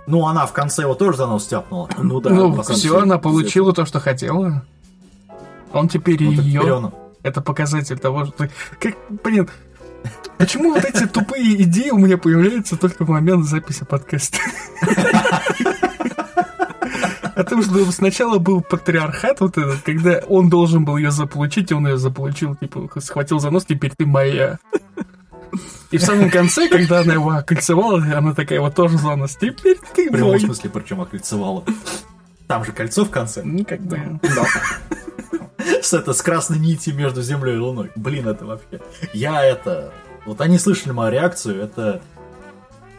Ну, 0.08 0.26
она 0.26 0.46
в 0.46 0.52
конце 0.52 0.82
его 0.82 0.94
тоже 0.94 1.18
за 1.18 1.26
нос 1.26 1.46
тяпнула. 1.46 1.88
Ну 1.98 2.20
да. 2.20 2.30
ну, 2.30 2.62
все, 2.62 2.98
она 2.98 3.18
получила 3.18 3.72
то, 3.74 3.84
что 3.84 4.00
хотела. 4.00 4.64
Он 5.72 5.88
теперь 5.88 6.22
Ну, 6.22 6.34
так 6.34 6.44
ее. 6.44 6.60
теперь 6.60 6.72
он- 6.72 6.92
Это 7.22 7.40
показатель 7.42 7.98
того, 7.98 8.24
что. 8.24 8.48
Как, 8.80 8.94
блин, 9.22 9.48
почему 10.38 10.72
вот 10.72 10.84
эти 10.84 11.06
тупые 11.06 11.62
идеи 11.62 11.90
у 11.90 11.98
меня 11.98 12.16
появляются 12.16 12.76
только 12.76 13.04
в 13.04 13.10
момент 13.10 13.44
записи 13.44 13.84
подкаста? 13.84 14.38
А 17.34 17.42
Потому 17.44 17.62
что 17.62 17.92
сначала 17.92 18.38
был 18.38 18.62
патриархат 18.62 19.40
вот 19.40 19.58
этот, 19.58 19.82
когда 19.82 20.20
он 20.28 20.48
должен 20.48 20.84
был 20.84 20.96
ее 20.96 21.10
заполучить, 21.12 21.70
и 21.70 21.74
он 21.74 21.86
ее 21.86 21.96
заполучил, 21.96 22.56
типа, 22.56 22.88
схватил 23.00 23.38
за 23.38 23.50
нос, 23.50 23.64
теперь 23.64 23.92
ты 23.96 24.06
моя. 24.06 24.58
И 25.90 25.96
в 25.96 26.02
самом 26.02 26.30
конце, 26.30 26.68
когда 26.68 27.00
она 27.00 27.14
его 27.14 27.30
окольцевала, 27.30 28.02
она 28.02 28.34
такая 28.34 28.60
вот 28.60 28.74
тоже 28.74 28.98
нос, 28.98 29.36
теперь 29.40 29.78
ты 29.94 30.08
В 30.08 30.12
прямом 30.12 30.38
смысле, 30.38 30.70
причем 30.70 31.00
окольцевала. 31.00 31.64
Там 32.46 32.64
же 32.64 32.72
кольцо 32.72 33.04
в 33.04 33.10
конце. 33.10 33.42
Ну, 33.42 33.64
как 33.64 33.80
бы... 33.80 34.20
С, 35.82 35.92
это, 35.92 36.12
с 36.12 36.22
красной 36.22 36.58
нитью 36.58 36.94
между 36.94 37.22
землей 37.22 37.54
и 37.54 37.58
луной. 37.58 37.90
Блин, 37.94 38.28
это 38.28 38.44
вообще... 38.44 38.80
Я 39.12 39.44
это... 39.44 39.92
Вот 40.26 40.40
они 40.40 40.58
слышали 40.58 40.92
мою 40.92 41.12
реакцию, 41.12 41.62
это... 41.62 42.02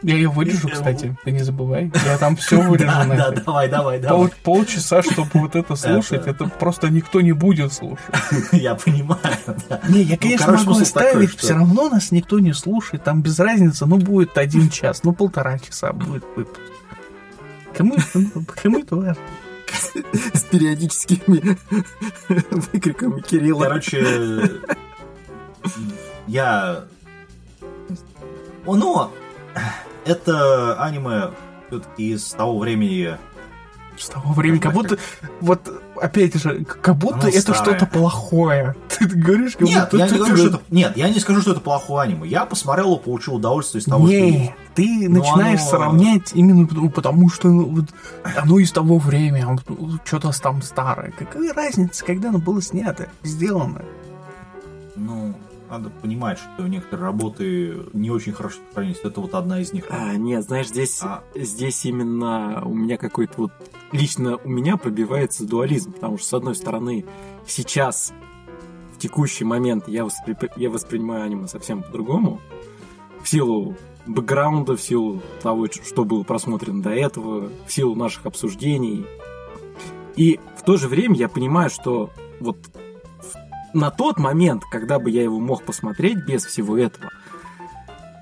Я 0.01 0.15
ее 0.15 0.29
вырежу, 0.29 0.69
кстати, 0.69 1.15
ты 1.25 1.31
не 1.31 1.39
забывай. 1.43 1.91
Я 2.05 2.17
там 2.17 2.35
все 2.37 2.61
вырежу 2.61 2.85
Да, 2.87 3.31
давай, 3.31 3.67
давай, 3.67 3.99
Пол, 3.99 4.09
давай. 4.17 4.31
полчаса, 4.43 5.01
чтобы 5.03 5.29
вот 5.33 5.55
это 5.57 5.75
слушать, 5.75 6.25
Это- 6.25 6.45
просто 6.47 6.89
никто 6.89 7.19
не 7.19 7.33
будет 7.33 7.73
слушать. 7.73 8.05
Я 8.53 8.75
понимаю, 8.75 9.19
да. 9.67 9.81
Не, 9.89 10.03
я, 10.03 10.15
Ну, 10.15 10.21
конечно, 10.21 10.51
могу 10.53 10.85
что- 10.85 11.37
все 11.37 11.53
равно 11.53 11.89
нас 11.89 12.11
никто 12.11 12.39
не 12.39 12.53
слушает, 12.53 13.03
там 13.03 13.21
без 13.21 13.37
разницы, 13.39 13.85
ну 13.85 13.97
будет 13.97 14.37
один 14.37 14.69
час, 14.69 15.03
ну 15.03 15.11
полтора 15.13 15.59
часа 15.59 15.91
будет 15.91 16.23
выпуск. 16.35 16.61
Кому 17.75 17.95
это, 17.95 18.05
ну, 18.15 18.43
кому 18.61 18.79
это 18.79 18.95
важно? 18.95 19.21
С 20.33 20.41
периодическими 20.43 21.57
выкриками 22.71 23.21
Кирилла. 23.21 23.65
Короче, 23.65 24.61
я... 26.27 26.83
О, 28.65 28.75
Но 28.75 29.11
это 30.09 30.81
аниме 30.83 31.31
все-таки 31.67 32.11
из 32.13 32.25
того 32.31 32.59
времени... 32.59 33.17
С 33.97 34.07
того 34.07 34.33
времени, 34.33 34.59
как 34.61 34.71
будто, 34.71 34.97
вот, 35.41 35.59
опять 35.97 36.33
же, 36.41 36.63
как 36.63 36.95
будто 36.95 37.27
Оно 37.27 37.27
это 37.27 37.53
что-то 37.53 37.85
плохое. 37.85 38.73
Ты 38.97 39.05
говоришь, 39.07 39.57
как 39.57 39.67
Нет, 39.67 39.83
будто 39.91 39.97
я 39.97 40.07
не 40.07 40.17
говорю, 40.17 40.37
что 40.37 40.47
это... 40.47 40.61
Нет, 40.69 40.95
я 40.95 41.09
не 41.09 41.19
скажу, 41.19 41.41
что 41.41 41.51
это 41.51 41.59
плохое 41.59 42.03
аниме. 42.03 42.25
Я 42.25 42.45
посмотрел 42.45 42.95
и 42.95 43.03
получил 43.03 43.35
удовольствие 43.35 43.81
из 43.81 43.85
того, 43.85 44.07
что 44.07 44.15
Не, 44.15 44.39
есть. 44.39 44.51
ты 44.73 45.09
Ну, 45.09 45.19
начинаешь 45.19 45.59
оно- 45.59 45.69
сравнять 45.69 46.31
именно 46.33 46.65
потому, 46.65 46.89
потому 46.89 47.29
что 47.29 47.49
ну, 47.49 47.65
вот, 47.65 47.85
оно 48.23 48.59
из 48.59 48.71
того 48.71 48.99
времени, 48.99 49.45
что-то 50.05 50.31
там 50.39 50.61
старое. 50.61 51.11
Какая 51.19 51.51
разница, 51.53 52.05
когда 52.05 52.29
оно 52.29 52.39
было 52.39 52.61
снято, 52.61 53.09
сделано? 53.23 53.81
Ну, 54.95 55.35
надо 55.69 55.89
понимать, 55.89 56.39
что 56.39 56.67
некоторые 56.67 57.05
работы 57.05 57.77
не 57.93 58.09
очень 58.11 58.33
хорошо 58.33 58.57
сохранились. 58.67 58.99
Это 59.03 59.21
вот 59.21 59.33
одна 59.33 59.61
из 59.61 59.71
них. 59.73 59.85
А, 59.89 60.15
нет, 60.15 60.43
знаешь, 60.43 60.67
здесь, 60.67 61.01
А. 61.03 61.23
здесь 61.35 61.85
именно 61.85 62.63
у 62.65 62.73
меня 62.73 62.97
какой-то 62.97 63.33
вот... 63.37 63.51
Лично 63.91 64.37
у 64.37 64.49
меня 64.49 64.77
пробивается 64.77 65.47
дуализм, 65.47 65.93
потому 65.93 66.17
что, 66.17 66.27
с 66.27 66.33
одной 66.33 66.55
стороны, 66.55 67.05
сейчас, 67.47 68.13
в 68.95 68.99
текущий 68.99 69.45
момент, 69.45 69.87
я, 69.87 70.03
воспри- 70.03 70.51
я 70.55 70.69
воспринимаю 70.69 71.23
аниме 71.23 71.47
совсем 71.47 71.81
по-другому, 71.81 72.39
в 73.23 73.27
силу 73.27 73.75
бэкграунда, 74.05 74.75
в 74.75 74.81
силу 74.81 75.21
того, 75.41 75.67
что 75.67 76.03
было 76.05 76.23
просмотрено 76.23 76.83
до 76.83 76.91
этого, 76.91 77.49
в 77.65 77.71
силу 77.71 77.95
наших 77.95 78.25
обсуждений. 78.27 79.05
И 80.15 80.39
в 80.57 80.63
то 80.63 80.77
же 80.77 80.87
время 80.87 81.15
я 81.15 81.29
понимаю, 81.29 81.69
что 81.69 82.11
вот 82.39 82.57
на 83.73 83.91
тот 83.91 84.17
момент, 84.17 84.63
когда 84.71 84.99
бы 84.99 85.09
я 85.09 85.23
его 85.23 85.39
мог 85.39 85.63
посмотреть 85.63 86.17
без 86.25 86.45
всего 86.45 86.77
этого, 86.77 87.09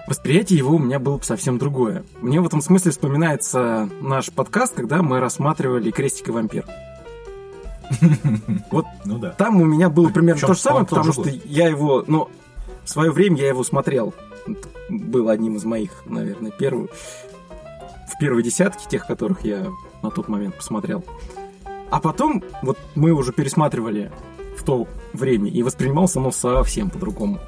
восприятие 0.07 0.57
его 0.57 0.75
у 0.75 0.79
меня 0.79 0.99
было 0.99 1.17
бы 1.17 1.23
совсем 1.23 1.57
другое. 1.57 2.03
Мне 2.21 2.41
в 2.41 2.45
этом 2.45 2.61
смысле 2.61 2.91
вспоминается 2.91 3.89
наш 4.01 4.31
подкаст, 4.31 4.73
когда 4.73 5.01
мы 5.01 5.19
рассматривали 5.19 5.91
«Крестик 5.91 6.29
и 6.29 6.31
вампир». 6.31 6.65
Вот 8.71 8.85
Ну 9.05 9.17
да. 9.17 9.29
там 9.31 9.61
у 9.61 9.65
меня 9.65 9.89
было 9.89 10.09
примерно 10.09 10.35
Причем 10.35 10.47
то 10.47 10.53
же 10.55 10.59
самое, 10.59 10.85
потому 10.85 11.13
что 11.13 11.29
я 11.45 11.69
его, 11.69 12.03
ну, 12.05 12.29
в 12.83 12.89
свое 12.89 13.11
время 13.11 13.37
я 13.37 13.47
его 13.49 13.63
смотрел. 13.63 14.13
Был 14.89 15.29
одним 15.29 15.55
из 15.55 15.65
моих, 15.65 16.03
наверное, 16.05 16.51
первых. 16.51 16.91
В 18.13 18.17
первой 18.19 18.43
десятке 18.43 18.87
тех, 18.89 19.05
которых 19.05 19.45
я 19.45 19.67
на 20.01 20.11
тот 20.11 20.27
момент 20.27 20.55
посмотрел. 20.55 21.03
А 21.89 21.99
потом, 21.99 22.43
вот 22.61 22.77
мы 22.95 23.11
уже 23.11 23.31
пересматривали 23.31 24.11
то 24.67 24.85
время, 25.13 25.49
и 25.49 25.63
воспринимался 25.63 26.19
оно 26.19 26.29
совсем 26.31 26.89
по-другому. 26.89 27.39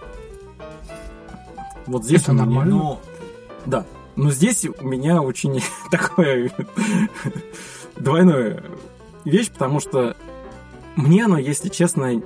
Вот 1.85 2.05
здесь 2.05 2.21
Это 2.23 2.31
меня- 2.31 2.45
нормально. 2.45 2.75
Ну, 2.75 2.99
Да. 3.65 3.85
Но 4.15 4.31
здесь 4.31 4.65
у 4.65 4.85
меня 4.85 5.21
очень 5.21 5.61
такое 5.91 6.51
двойное 7.97 8.63
вещь, 9.25 9.49
потому 9.51 9.79
что 9.81 10.15
мне 10.95 11.25
оно, 11.25 11.37
если 11.37 11.67
честно, 11.69 12.21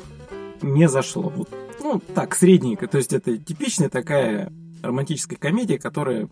не 0.61 0.87
зашло. 0.87 1.29
Вот, 1.35 1.49
ну, 1.81 1.99
так, 2.13 2.35
средненько. 2.35 2.87
То 2.87 2.97
есть 2.99 3.13
это 3.13 3.35
типичная 3.37 3.89
такая 3.89 4.51
романтическая 4.83 5.37
комедия, 5.39 5.79
которая, 5.79 6.29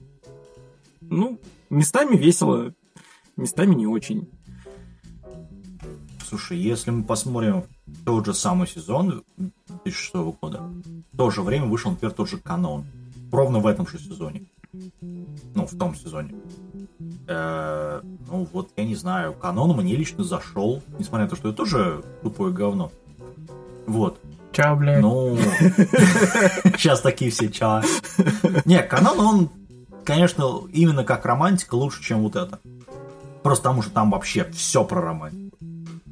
ну, 1.02 1.40
местами 1.72 2.16
весело, 2.16 2.74
местами 3.38 3.74
не 3.76 3.88
очень. 3.88 4.30
Слушай, 6.32 6.60
если 6.60 6.92
мы 6.92 7.04
посмотрим 7.04 7.66
тот 8.06 8.26
же 8.26 8.34
самый 8.34 8.66
сезон 8.66 9.22
2006 9.84 10.14
года, 10.42 10.62
в 11.12 11.18
то 11.18 11.30
же 11.30 11.42
время 11.42 11.66
вышел, 11.66 11.92
например, 11.92 12.14
тот 12.14 12.30
же 12.30 12.38
канон. 12.38 12.86
Ровно 13.34 13.60
в 13.60 13.68
этом 13.68 13.86
же 13.86 14.00
сезоне. 14.00 14.44
Ну, 14.72 15.66
в 15.66 15.78
том 15.78 15.94
сезоне. 15.94 16.34
Э, 17.28 18.00
ну, 18.30 18.48
вот 18.54 18.70
я 18.78 18.86
не 18.86 18.96
знаю, 18.96 19.34
канон 19.34 19.76
мне 19.76 19.94
лично 19.94 20.24
зашел, 20.24 20.82
несмотря 20.98 21.26
на 21.26 21.30
то, 21.32 21.36
что 21.36 21.50
это 21.50 21.58
тоже 21.58 22.02
тупое 22.24 22.54
говно. 22.54 22.94
Вот. 23.86 24.18
Ча, 24.54 24.74
блядь. 24.74 25.02
Ну, 25.02 25.36
сейчас 26.78 27.02
такие 27.02 27.30
все 27.30 27.50
ча. 27.50 27.84
Не, 28.64 28.82
канон, 28.84 29.20
он, 29.20 29.50
конечно, 30.06 30.62
именно 30.72 31.04
как 31.04 31.26
романтика 31.26 31.76
лучше, 31.76 32.02
чем 32.02 32.22
вот 32.22 32.38
это. 32.38 32.62
Просто 33.44 33.64
потому 33.64 33.82
что 33.82 33.92
там 33.92 34.12
вообще 34.12 34.50
все 34.54 34.86
про 34.86 35.02
романтику. 35.02 35.51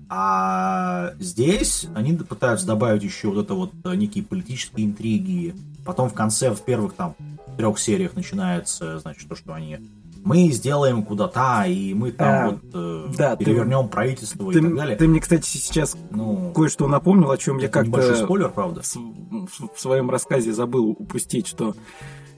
А 0.09 1.11
здесь 1.19 1.87
они 1.95 2.13
пытаются 2.13 2.65
добавить 2.65 3.03
еще 3.03 3.29
вот 3.29 3.45
это 3.45 3.53
вот 3.53 3.71
э, 3.85 3.95
некие 3.95 4.23
политические 4.23 4.87
интриги. 4.87 5.55
Потом 5.85 6.09
в 6.09 6.13
конце, 6.13 6.51
в 6.51 6.61
первых 6.61 6.93
там 6.93 7.15
трех 7.57 7.77
сериях 7.79 8.15
начинается, 8.15 8.99
значит, 8.99 9.29
то, 9.29 9.35
что 9.35 9.53
они 9.53 9.77
мы 10.25 10.49
сделаем 10.51 11.03
куда-то, 11.03 11.63
и 11.65 11.93
мы 11.93 12.11
там 12.11 12.27
А, 12.27 12.49
вот 12.51 12.59
э, 12.73 13.05
да, 13.17 13.35
ты- 13.37 13.45
перевернем 13.45 13.87
правительство 13.87 14.49
и 14.49 14.53
Ты, 14.53 14.61
так 14.61 14.75
далее. 14.75 14.97
ты 14.97 15.07
мне, 15.07 15.21
кстати, 15.21 15.45
сейчас 15.45 15.95
Ну, 16.11 16.51
кое-что 16.53 16.87
напомнил, 16.89 17.31
о 17.31 17.37
чем 17.37 17.57
я 17.59 17.69
как-то 17.69 18.15
спойлер, 18.15 18.49
правда. 18.49 18.81
в- 18.81 19.69
в 19.75 19.79
своем 19.79 20.09
рассказе 20.09 20.51
забыл 20.51 20.89
упустить, 20.89 21.47
что 21.47 21.73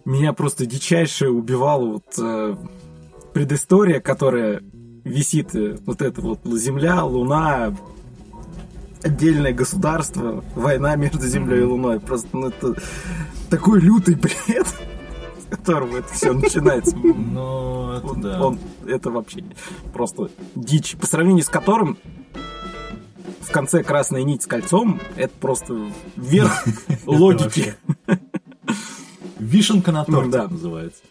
меня 0.05 0.33
просто 0.33 0.65
дичайше 0.67 1.29
убивала 1.29 1.85
вот 1.85 2.05
э, 2.19 2.55
предыстория, 3.33 3.99
которая 3.99 4.61
висит, 5.03 5.55
э, 5.55 5.77
вот 5.85 6.01
это 6.01 6.21
вот 6.21 6.39
Земля, 6.45 7.03
Луна, 7.03 7.75
отдельное 9.03 9.53
государство, 9.53 10.43
война 10.55 10.95
между 10.95 11.25
Землей 11.27 11.61
и 11.61 11.63
Луной. 11.63 11.99
Просто 11.99 12.27
ну, 12.33 12.47
это 12.49 12.75
такой 13.49 13.79
лютый 13.81 14.15
бред, 14.15 14.67
с 15.39 15.45
которого 15.55 15.97
это 15.97 16.13
все 16.13 16.33
начинается. 16.33 16.95
Ну, 16.95 17.91
это 17.93 18.07
Он- 18.07 18.21
да. 18.21 18.41
он- 18.45 18.59
это 18.87 19.09
вообще 19.11 19.43
просто 19.93 20.29
дичь. 20.55 20.95
По 20.97 21.07
сравнению 21.07 21.43
с 21.43 21.49
которым 21.49 21.97
в 23.41 23.51
конце 23.51 23.83
красная 23.83 24.23
нить 24.23 24.43
с 24.43 24.47
кольцом 24.47 25.01
это 25.17 25.33
просто 25.41 25.87
верх 26.15 26.63
логики. 27.05 27.75
Вишенка 29.39 29.91
на 29.91 30.05
торте 30.05 30.29
Да. 30.31 30.47
называется. 30.47 31.01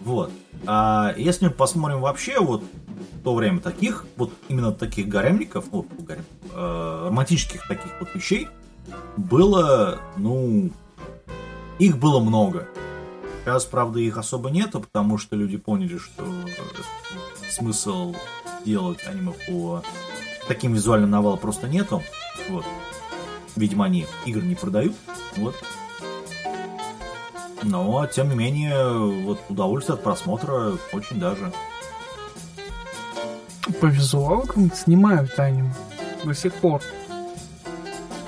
Вот. 0.00 0.30
А 0.66 1.12
если 1.16 1.46
мы 1.46 1.50
посмотрим 1.50 2.00
вообще 2.00 2.40
вот 2.40 2.62
в 3.18 3.22
то 3.22 3.34
время 3.34 3.60
таких, 3.60 4.06
вот 4.16 4.32
именно 4.48 4.72
таких 4.72 5.08
гаремников, 5.08 5.66
вот, 5.70 5.86
гарем, 5.98 6.24
э, 6.52 7.06
романтических 7.06 7.66
таких 7.66 7.92
вот 8.00 8.14
вещей, 8.14 8.48
было, 9.16 9.98
ну, 10.16 10.70
их 11.78 11.98
было 11.98 12.20
много. 12.20 12.68
Сейчас, 13.44 13.64
правда, 13.64 13.98
их 13.98 14.18
особо 14.18 14.50
нету, 14.50 14.80
потому 14.80 15.18
что 15.18 15.34
люди 15.34 15.56
поняли, 15.56 15.98
что 15.98 16.24
э, 16.24 17.50
смысл 17.50 18.14
делать 18.64 19.04
аниме 19.06 19.32
по 19.48 19.82
таким 20.46 20.74
визуальным 20.74 21.10
новеллам 21.10 21.38
просто 21.38 21.68
нету. 21.68 22.02
Вот. 22.48 22.64
Видимо, 23.56 23.86
они 23.86 24.06
игры 24.26 24.42
не 24.42 24.54
продают. 24.54 24.94
Вот. 25.36 25.56
Но, 27.62 28.06
тем 28.06 28.28
не 28.28 28.36
менее, 28.36 28.96
вот 29.24 29.40
удовольствие 29.48 29.94
от 29.94 30.04
просмотра 30.04 30.74
очень 30.92 31.18
даже. 31.18 31.52
По 33.80 33.86
визуалкам 33.86 34.72
снимают 34.72 35.38
аниме. 35.38 35.72
До 36.24 36.34
сих 36.34 36.54
пор. 36.54 36.82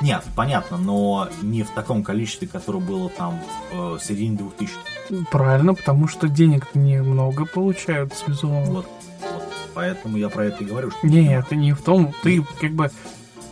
Нет, 0.00 0.22
понятно, 0.34 0.78
но 0.78 1.28
не 1.42 1.62
в 1.62 1.70
таком 1.70 2.02
количестве, 2.02 2.48
которое 2.48 2.78
было 2.78 3.10
там 3.10 3.38
э, 3.72 3.76
в 3.76 4.00
середине 4.00 4.38
2000 4.38 4.74
Правильно, 5.30 5.74
потому 5.74 6.08
что 6.08 6.28
денег 6.28 6.74
немного 6.74 7.44
получают 7.44 8.14
с 8.14 8.26
визуала. 8.26 8.64
Вот, 8.64 8.86
вот. 9.20 9.42
Поэтому 9.74 10.16
я 10.16 10.28
про 10.28 10.46
это 10.46 10.64
и 10.64 10.66
говорю. 10.66 10.90
Что 10.90 11.06
Нет, 11.06 11.46
это 11.46 11.56
не 11.56 11.72
в 11.72 11.82
том. 11.82 12.14
Ты 12.22 12.44
как 12.60 12.72
бы 12.72 12.90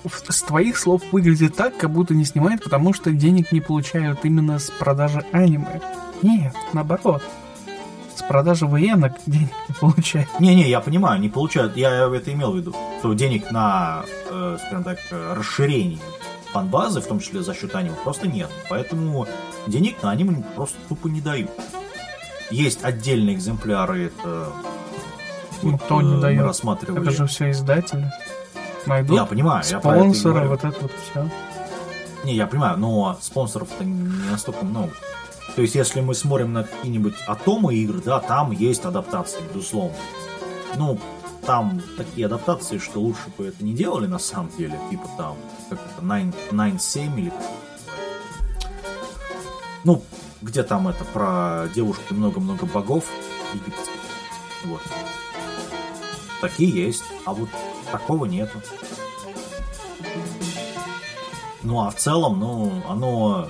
с 0.04 0.42
твоих 0.42 0.78
слов 0.78 1.02
выглядит 1.12 1.56
так, 1.56 1.76
как 1.76 1.90
будто 1.90 2.14
не 2.14 2.24
снимают, 2.24 2.62
потому 2.62 2.92
что 2.92 3.12
денег 3.12 3.52
не 3.52 3.60
получают 3.60 4.24
именно 4.24 4.58
с 4.58 4.70
продажи 4.70 5.24
аниме. 5.32 5.80
Нет, 6.22 6.54
наоборот. 6.72 7.22
С 8.18 8.22
продажи 8.22 8.66
военок 8.66 9.12
денег 9.26 9.50
не 9.68 9.74
получают. 9.80 10.28
Не-не, 10.40 10.68
я 10.68 10.80
понимаю, 10.80 11.20
не 11.20 11.28
получают. 11.28 11.76
Я 11.76 11.90
это 12.12 12.32
имел 12.32 12.50
в 12.52 12.56
виду, 12.56 12.74
что 12.98 13.12
денег 13.14 13.52
на, 13.52 14.02
э, 14.28 14.58
скажем 14.66 14.82
так, 14.82 14.98
расширение 15.36 16.00
фан-базы, 16.52 17.00
в 17.00 17.06
том 17.06 17.20
числе 17.20 17.42
за 17.42 17.54
счет 17.54 17.76
аниме, 17.76 17.94
просто 18.02 18.26
нет. 18.26 18.50
Поэтому 18.68 19.28
денег 19.68 20.02
на 20.02 20.10
аниме 20.10 20.42
просто 20.56 20.76
тупо 20.88 21.06
не 21.06 21.20
дают. 21.20 21.48
Есть 22.50 22.82
отдельные 22.82 23.36
экземпляры, 23.36 24.06
это 24.06 24.48
Ну, 25.62 25.72
вот, 25.72 25.82
кто 25.82 26.02
не 26.02 26.16
э, 26.18 26.20
дает? 26.20 26.42
рассматривали. 26.42 27.02
Это 27.02 27.10
же 27.12 27.26
все 27.26 27.50
издатели. 27.52 28.10
Найдут 28.86 29.16
Я 29.16 29.26
понимаю, 29.26 29.62
я 29.70 29.78
спонсоры, 29.78 30.46
говорю. 30.46 30.50
вот 30.50 30.64
это 30.64 30.76
вот 30.82 30.92
все. 31.10 31.30
Не, 32.24 32.34
я 32.34 32.48
понимаю, 32.48 32.78
но 32.78 33.16
спонсоров-то 33.20 33.84
не 33.84 34.28
настолько 34.30 34.64
много. 34.64 34.90
То 35.56 35.62
есть, 35.62 35.74
если 35.74 36.00
мы 36.00 36.14
смотрим 36.14 36.52
на 36.52 36.64
какие-нибудь 36.64 37.14
атомы 37.26 37.74
игр, 37.74 38.00
да, 38.00 38.20
там 38.20 38.52
есть 38.52 38.84
адаптации, 38.84 39.40
безусловно. 39.52 39.96
Ну, 40.76 40.98
там 41.44 41.80
такие 41.96 42.26
адаптации, 42.26 42.78
что 42.78 43.00
лучше 43.00 43.30
бы 43.36 43.46
это 43.46 43.64
не 43.64 43.72
делали 43.72 44.06
на 44.06 44.18
самом 44.18 44.50
деле. 44.56 44.78
Типа 44.90 45.08
там, 45.16 45.36
как 45.70 45.80
это, 45.80 46.02
9, 46.02 46.34
9-7 46.52 47.18
или. 47.18 47.32
Ну, 49.84 50.02
где 50.42 50.62
там 50.62 50.88
это, 50.88 51.04
про 51.06 51.68
девушку 51.74 52.02
и 52.10 52.14
много-много 52.14 52.66
богов 52.66 53.04
египетских. 53.54 53.94
Вот. 54.64 54.82
Такие 56.40 56.70
есть, 56.70 57.02
а 57.24 57.32
вот 57.32 57.48
такого 57.90 58.26
нету. 58.26 58.60
Ну, 61.62 61.80
а 61.80 61.90
в 61.90 61.96
целом, 61.96 62.38
ну, 62.38 62.82
оно... 62.88 63.48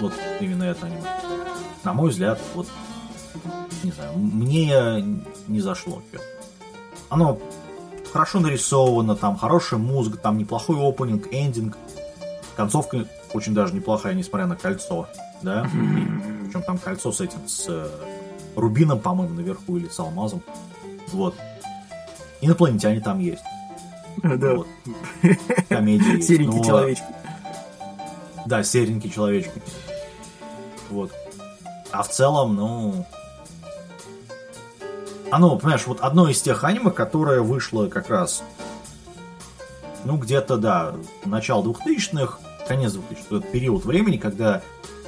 Вот 0.00 0.12
именно 0.40 0.64
это 0.64 0.86
аниме. 0.86 1.02
На 1.84 1.92
мой 1.92 2.10
взгляд, 2.10 2.40
вот, 2.54 2.66
не 3.82 3.90
знаю, 3.90 4.16
мне 4.16 5.20
не 5.46 5.60
зашло. 5.60 6.02
Оно 7.08 7.38
хорошо 8.12 8.40
нарисовано, 8.40 9.16
там 9.16 9.36
хорошая 9.36 9.80
музыка, 9.80 10.18
там 10.18 10.38
неплохой 10.38 10.76
опенинг, 10.76 11.32
эндинг. 11.32 11.76
Концовка 12.56 13.06
очень 13.32 13.54
даже 13.54 13.74
неплохая, 13.74 14.14
несмотря 14.14 14.46
на 14.46 14.56
кольцо, 14.56 15.08
да? 15.42 15.68
Причем 16.44 16.62
там 16.62 16.78
кольцо 16.78 17.12
с 17.12 17.20
этим, 17.20 17.46
с 17.46 17.66
э, 17.68 17.88
рубином, 18.56 18.98
по-моему, 18.98 19.34
наверху 19.34 19.76
или 19.76 19.88
с 19.88 19.98
алмазом. 19.98 20.42
Вот. 21.08 21.34
Инопланетяне 22.40 23.00
там 23.00 23.18
есть. 23.20 23.42
Да. 24.22 24.56
Вот. 24.56 24.66
Комедия 25.68 26.16
есть. 26.16 26.28
Серенький 26.28 26.58
но- 26.58 26.64
человечек. 26.64 27.04
Да, 28.46 28.62
серенький 28.62 29.10
человечек. 29.10 29.52
Вот. 30.90 31.12
А 31.92 32.02
в 32.02 32.08
целом, 32.08 32.56
ну... 32.56 33.06
Оно, 35.30 35.56
понимаешь, 35.56 35.86
вот 35.86 36.00
одно 36.00 36.28
из 36.28 36.42
тех 36.42 36.64
аниме, 36.64 36.90
которое 36.90 37.40
вышло 37.40 37.86
как 37.86 38.10
раз, 38.10 38.42
ну, 40.04 40.16
где-то, 40.16 40.56
да, 40.56 40.94
начало 41.24 41.62
2000-х, 41.62 42.38
конец 42.66 42.94
2000-х, 42.94 43.36
этот 43.36 43.52
период 43.52 43.84
времени, 43.84 44.16
когда 44.16 44.60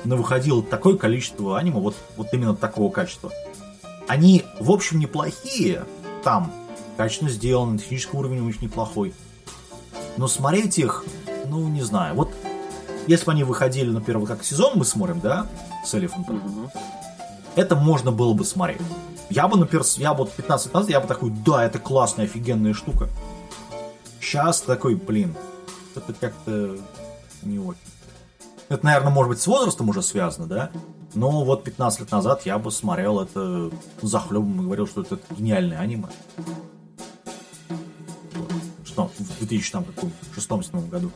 ну, 0.05 0.16
выходило 0.16 0.62
такое 0.62 0.97
количество 0.97 1.59
аниме, 1.59 1.81
вот, 1.81 1.97
вот 2.16 2.29
именно 2.33 2.55
такого 2.55 2.90
качества. 2.92 3.33
Они, 4.07 4.45
в 4.61 4.71
общем, 4.71 5.01
неплохие, 5.01 5.85
там, 6.23 6.53
качественно 6.97 7.31
сделаны, 7.31 7.79
технический 7.79 8.16
уровень 8.16 8.45
них 8.47 8.62
неплохой, 8.62 9.14
Но 10.16 10.29
смотреть 10.29 10.79
их, 10.79 11.05
ну, 11.47 11.66
не 11.68 11.83
знаю. 11.83 12.14
Вот 12.14 12.31
если 13.07 13.27
бы 13.27 13.33
они 13.33 13.45
выходили, 13.45 13.91
например, 13.91 14.27
как 14.27 14.45
сезон 14.45 14.73
мы 14.77 14.85
смотрим, 14.85 15.21
да, 15.21 15.47
с 15.85 15.95
Элефантом, 15.95 16.37
Мгм. 16.37 16.71
это 17.57 17.77
можно 17.77 18.12
было 18.12 18.33
бы 18.35 18.45
смотреть. 18.45 18.81
Я 19.31 19.49
бы, 19.49 19.57
например, 19.57 19.85
я 19.97 20.12
вот 20.12 20.33
15 20.33 20.67
лет 20.67 20.75
назад, 20.75 20.91
я 20.91 21.01
бы 21.01 21.07
такой, 21.09 21.31
да, 21.31 21.65
это 21.65 21.79
классная, 21.79 22.27
офигенная 22.27 22.75
штука. 22.75 23.09
Сейчас 24.21 24.61
такой, 24.61 24.95
блин, 24.95 25.35
это 25.95 26.12
как-то 26.12 26.77
не 27.43 27.59
очень. 27.59 27.81
Это, 28.69 28.85
наверное, 28.85 29.12
может 29.12 29.31
быть, 29.31 29.41
с 29.41 29.47
возрастом 29.47 29.88
уже 29.88 30.03
связано, 30.03 30.47
да? 30.47 30.71
Но 31.15 31.45
вот 31.45 31.65
15 31.65 32.01
лет 32.01 32.11
назад 32.11 32.47
я 32.47 32.59
бы 32.59 32.71
смотрел 32.71 33.21
это 33.21 33.71
захлебом 34.01 34.61
и 34.61 34.65
говорил, 34.65 34.87
что 34.87 35.03
это 35.03 35.19
гениальное 35.37 35.79
аниме. 35.79 36.07
Вот. 38.35 38.53
Что 38.87 39.11
в 39.19 39.43
2006-2007 39.43 40.88
году. 40.88 41.11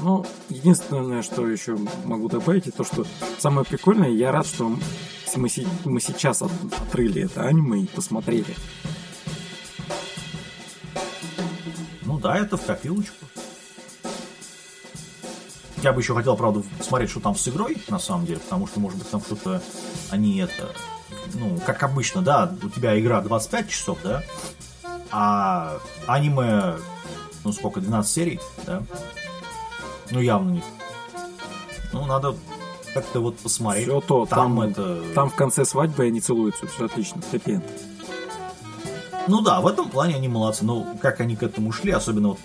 Ну, 0.00 0.24
единственное, 0.48 1.22
что 1.22 1.46
еще 1.46 1.76
могу 2.04 2.28
добавить, 2.28 2.66
это 2.66 2.78
то, 2.78 2.84
что 2.84 3.06
самое 3.38 3.66
прикольное, 3.66 4.08
я 4.10 4.32
рад, 4.32 4.46
что 4.46 4.68
мы, 5.36 5.48
мы 5.84 6.00
сейчас 6.00 6.42
от- 6.42 6.50
отрыли 6.80 7.22
это 7.22 7.42
аниме 7.42 7.82
и 7.82 7.86
посмотрели. 7.86 8.56
Ну 12.02 12.18
да, 12.18 12.36
это 12.38 12.56
в 12.56 12.64
копилочку. 12.64 13.26
Я 15.82 15.92
бы 15.92 16.00
еще 16.02 16.14
хотел, 16.14 16.36
правда, 16.36 16.62
посмотреть, 16.78 17.10
что 17.10 17.20
там 17.20 17.34
с 17.34 17.48
игрой, 17.48 17.78
на 17.88 17.98
самом 17.98 18.26
деле, 18.26 18.40
потому 18.40 18.66
что, 18.66 18.80
может 18.80 18.98
быть, 18.98 19.08
там 19.10 19.20
что-то 19.22 19.62
они 20.10 20.38
это... 20.38 20.74
Ну, 21.34 21.58
как 21.64 21.82
обычно, 21.82 22.22
да, 22.22 22.54
у 22.62 22.68
тебя 22.68 22.98
игра 23.00 23.20
25 23.20 23.68
часов, 23.68 23.98
да, 24.02 24.22
а 25.10 25.78
аниме, 26.06 26.76
ну, 27.44 27.52
сколько, 27.52 27.80
12 27.80 28.12
серий, 28.12 28.40
да? 28.66 28.82
Ну, 30.10 30.20
явно 30.20 30.50
не. 30.50 30.62
Ну, 31.92 32.06
надо 32.06 32.34
как-то 32.94 33.20
вот 33.20 33.38
посмотреть. 33.38 33.86
Все 33.86 34.00
то, 34.00 34.26
там, 34.26 34.56
там, 34.56 34.60
это... 34.62 35.02
там 35.14 35.30
в 35.30 35.34
конце 35.34 35.64
свадьбы 35.64 36.04
они 36.04 36.20
целуются, 36.20 36.66
все 36.66 36.86
отлично, 36.86 37.22
хэппи-энд. 37.30 37.64
Ну 39.28 39.42
да, 39.42 39.60
в 39.60 39.66
этом 39.66 39.88
плане 39.88 40.16
они 40.16 40.28
молодцы. 40.28 40.64
Но 40.64 40.86
как 41.00 41.20
они 41.20 41.36
к 41.36 41.42
этому 41.42 41.72
шли, 41.72 41.92
особенно 41.92 42.28
вот, 42.30 42.38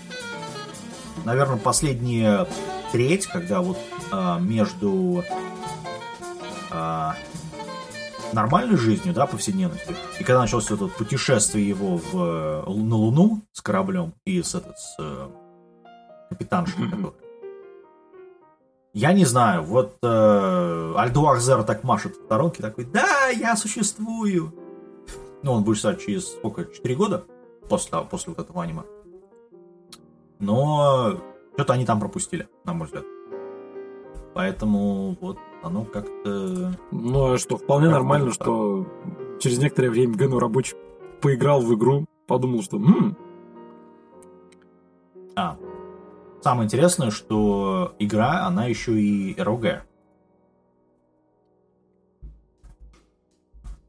наверное, 1.23 1.57
последняя 1.57 2.47
треть, 2.91 3.25
когда 3.25 3.61
вот 3.61 3.77
а, 4.11 4.39
между 4.39 5.23
а, 6.69 7.15
нормальной 8.33 8.77
жизнью, 8.77 9.13
да, 9.13 9.25
повседневностью, 9.25 9.95
и 10.19 10.23
когда 10.23 10.41
началось 10.41 10.69
вот 10.69 10.81
это 10.81 10.97
путешествие 10.97 11.67
его 11.67 11.97
в, 11.97 12.65
на 12.67 12.95
Луну 12.95 13.41
с 13.51 13.61
кораблем 13.61 14.13
и 14.25 14.41
с, 14.43 14.53
этот, 14.55 14.77
с 14.77 14.95
э, 14.99 15.27
капитаншей, 16.29 16.83
Мгм. 16.83 16.89
который. 16.91 17.24
Я 18.95 19.11
не 19.11 19.25
знаю, 19.25 19.61
вот 19.61 19.97
э, 20.03 20.93
Альдуар 20.95 21.37
Зер 21.41 21.63
так 21.63 21.83
машет 21.83 22.15
в 22.15 22.23
сторонке, 22.23 22.63
такой, 22.63 22.85
да, 22.85 23.27
я 23.27 23.57
существую. 23.57 24.53
Ну, 25.43 25.51
он 25.51 25.65
будет 25.65 25.79
стать 25.79 25.99
через 26.01 26.29
сколько? 26.29 26.63
4 26.63 26.95
года 26.95 27.25
после, 27.67 27.99
после 28.09 28.33
вот 28.33 28.39
этого 28.39 28.63
аниме. 28.63 28.83
Но 30.39 31.17
что-то 31.55 31.73
они 31.73 31.85
там 31.85 31.99
пропустили, 31.99 32.47
на 32.63 32.73
мой 32.73 32.85
взгляд. 32.87 33.03
Поэтому 34.33 35.17
вот 35.19 35.39
оно 35.61 35.83
как-то... 35.83 36.79
Ну, 36.91 37.33
а 37.33 37.37
что, 37.37 37.57
вполне 37.57 37.87
Как 37.87 37.95
нормально, 37.95 38.27
будет, 38.27 38.35
что 38.35 38.87
через 39.41 39.59
некоторое 39.59 39.89
время 39.89 40.15
Гэну 40.15 40.39
рабочий 40.39 40.77
поиграл 41.21 41.59
в 41.59 41.75
игру, 41.75 42.05
подумал, 42.27 42.63
что 42.63 42.77
«М, 42.77 43.17
А, 45.35 45.57
самое 46.45 46.67
интересное, 46.67 47.09
что 47.09 47.95
игра, 47.97 48.45
она 48.45 48.67
еще 48.67 49.01
и 49.01 49.35
РОГ. 49.41 49.81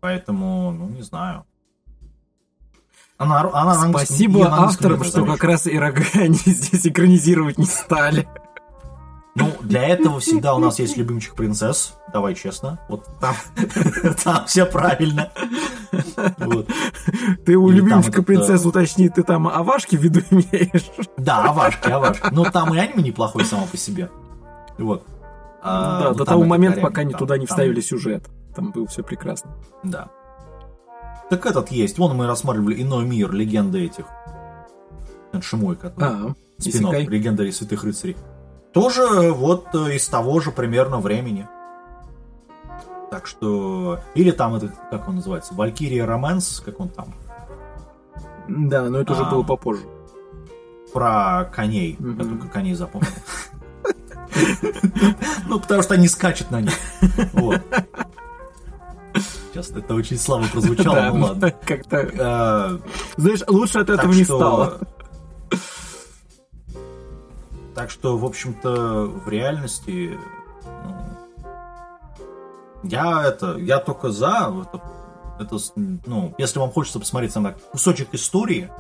Поэтому, 0.00 0.72
ну, 0.72 0.88
не 0.88 1.02
знаю. 1.02 1.44
Она, 3.18 3.40
она 3.52 3.90
спасибо 3.90 4.46
авторам, 4.50 5.04
что 5.04 5.26
как 5.26 5.44
раз 5.44 5.66
и 5.66 5.78
рога 5.78 6.02
они 6.14 6.38
здесь 6.38 6.86
экранизировать 6.86 7.58
не 7.58 7.66
стали. 7.66 8.26
Ну, 9.38 9.52
для 9.60 9.86
этого 9.86 10.18
всегда 10.18 10.54
у 10.54 10.58
нас 10.58 10.78
есть 10.78 10.96
любимчик 10.96 11.34
принцесс. 11.34 11.94
Давай 12.12 12.34
честно. 12.34 12.80
Вот 12.88 13.06
там, 13.20 13.34
там 14.24 14.46
все 14.46 14.64
правильно. 14.64 15.30
Вот. 16.38 16.66
Ты 17.44 17.56
у 17.56 17.68
Или 17.68 17.76
любимчика 17.76 18.20
этот, 18.22 18.26
принцесс 18.26 18.64
э, 18.64 18.68
уточни, 18.68 19.08
ты 19.10 19.22
там 19.22 19.46
Авашки 19.46 19.96
в 19.96 20.00
виду 20.02 20.20
имеешь? 20.30 20.90
Да, 21.18 21.44
Авашки, 21.50 21.88
Авашки. 21.90 22.28
Ну, 22.32 22.44
там 22.44 22.74
и 22.74 22.78
аниме 22.78 23.02
неплохой 23.02 23.44
само 23.44 23.66
по 23.66 23.76
себе. 23.76 24.10
Вот. 24.78 25.04
А, 25.62 26.00
Да, 26.04 26.14
до 26.14 26.24
того 26.24 26.44
момента, 26.44 26.80
пока 26.80 27.02
там- 27.02 27.12
туда 27.12 27.36
не 27.36 27.46
там- 27.46 27.54
вставили 27.54 27.80
сюжет. 27.80 28.26
Там 28.54 28.70
было 28.70 28.86
все 28.86 29.02
прекрасно. 29.02 29.50
Да. 29.82 30.08
Так 31.28 31.44
этот 31.44 31.70
есть. 31.70 31.98
Вон 31.98 32.16
мы 32.16 32.26
рассматривали 32.26 32.80
иной 32.82 33.04
мир, 33.04 33.32
легенды 33.32 33.84
этих. 33.84 34.06
Шимой, 35.42 35.76
который. 35.76 36.08
А, 36.08 36.34
спин 36.58 36.72
Исекай. 36.72 37.06
легенда 37.06 37.50
святых 37.52 37.84
рыцарей. 37.84 38.16
Тоже 38.76 39.32
вот 39.32 39.74
э, 39.74 39.94
из 39.96 40.06
того 40.06 40.38
же 40.40 40.50
примерно 40.52 40.98
времени. 41.00 41.48
Так 43.10 43.26
что... 43.26 44.00
Или 44.14 44.32
там 44.32 44.54
это, 44.54 44.70
как 44.90 45.08
он 45.08 45.14
называется, 45.16 45.54
Валькирия 45.54 46.04
Романс, 46.04 46.60
как 46.62 46.78
он 46.78 46.90
там, 46.90 47.14
Да, 48.48 48.82
но 48.82 48.98
это 49.00 49.14
уже 49.14 49.22
А. 49.22 49.30
было 49.30 49.42
попозже. 49.42 49.82
про 50.92 51.44
коней. 51.54 51.96
Мгм. 51.98 52.18
Я 52.18 52.24
только 52.24 52.48
коней 52.48 52.74
запомнил. 52.74 53.08
Ну, 55.48 55.58
потому 55.58 55.82
что 55.82 55.94
они 55.94 56.06
скачут 56.08 56.50
на 56.50 56.60
них. 56.60 56.72
Вот. 57.32 57.62
Сейчас 59.52 59.70
это 59.70 59.94
очень 59.94 60.18
слабо 60.18 60.46
прозвучало, 60.52 61.10
ну 61.16 61.24
ладно. 61.24 61.50
Как-то, 61.64 61.96
Э, 61.96 62.78
знаешь, 63.16 63.40
лучше 63.48 63.78
от 63.78 63.88
этого 63.88 64.12
не 64.12 64.24
стало. 64.24 64.80
Так 67.76 67.90
что, 67.90 68.16
в 68.16 68.24
общем-то, 68.24 69.04
в 69.04 69.28
реальности, 69.28 70.18
ну, 70.64 70.96
я 72.82 73.22
это, 73.22 73.58
я 73.58 73.80
только 73.80 74.10
за 74.10 74.50
это, 74.62 74.82
это, 75.38 75.58
ну, 76.06 76.34
если 76.38 76.58
вам 76.58 76.70
хочется 76.70 76.98
посмотреть 76.98 77.34
там 77.34 77.44
так, 77.44 77.60
кусочек 77.70 78.08
истории, 78.14 78.70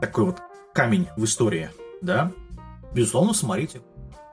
такой 0.00 0.24
вот 0.24 0.42
камень 0.72 1.06
в 1.16 1.22
истории, 1.22 1.70
да, 2.02 2.32
безусловно, 2.92 3.32
смотрите. 3.32 3.80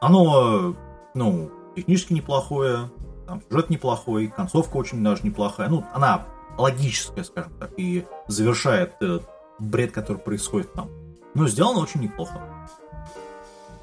Оно, 0.02 0.76
ну, 1.14 1.52
технически 1.76 2.14
неплохое, 2.14 2.90
там 3.28 3.44
сюжет 3.48 3.70
неплохой, 3.70 4.30
концовка 4.30 4.78
очень 4.78 5.04
даже 5.04 5.22
неплохая, 5.22 5.70
ну, 5.70 5.86
она 5.94 6.26
логическая, 6.58 7.24
скажем 7.24 7.54
так, 7.60 7.70
и 7.78 8.08
завершает 8.28 8.96
этот 9.00 9.30
бред, 9.60 9.92
который 9.92 10.18
происходит 10.18 10.74
там. 10.74 10.90
Ну, 11.36 11.48
сделано 11.48 11.82
очень 11.82 12.02
неплохо. 12.02 12.42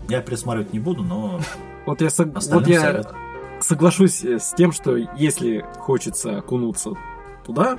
Я 0.08 0.20
пересматривать 0.22 0.72
не 0.72 0.78
буду, 0.80 1.02
но 1.02 1.40
Вот 1.86 2.00
я, 2.00 2.08
сог- 2.08 2.32
вот 2.52 2.66
я 2.66 2.80
совет. 2.80 3.12
соглашусь 3.60 4.24
э, 4.24 4.38
с 4.38 4.52
тем, 4.54 4.72
что 4.72 4.96
если 4.96 5.64
хочется 5.78 6.38
окунуться 6.38 6.90
туда, 7.44 7.76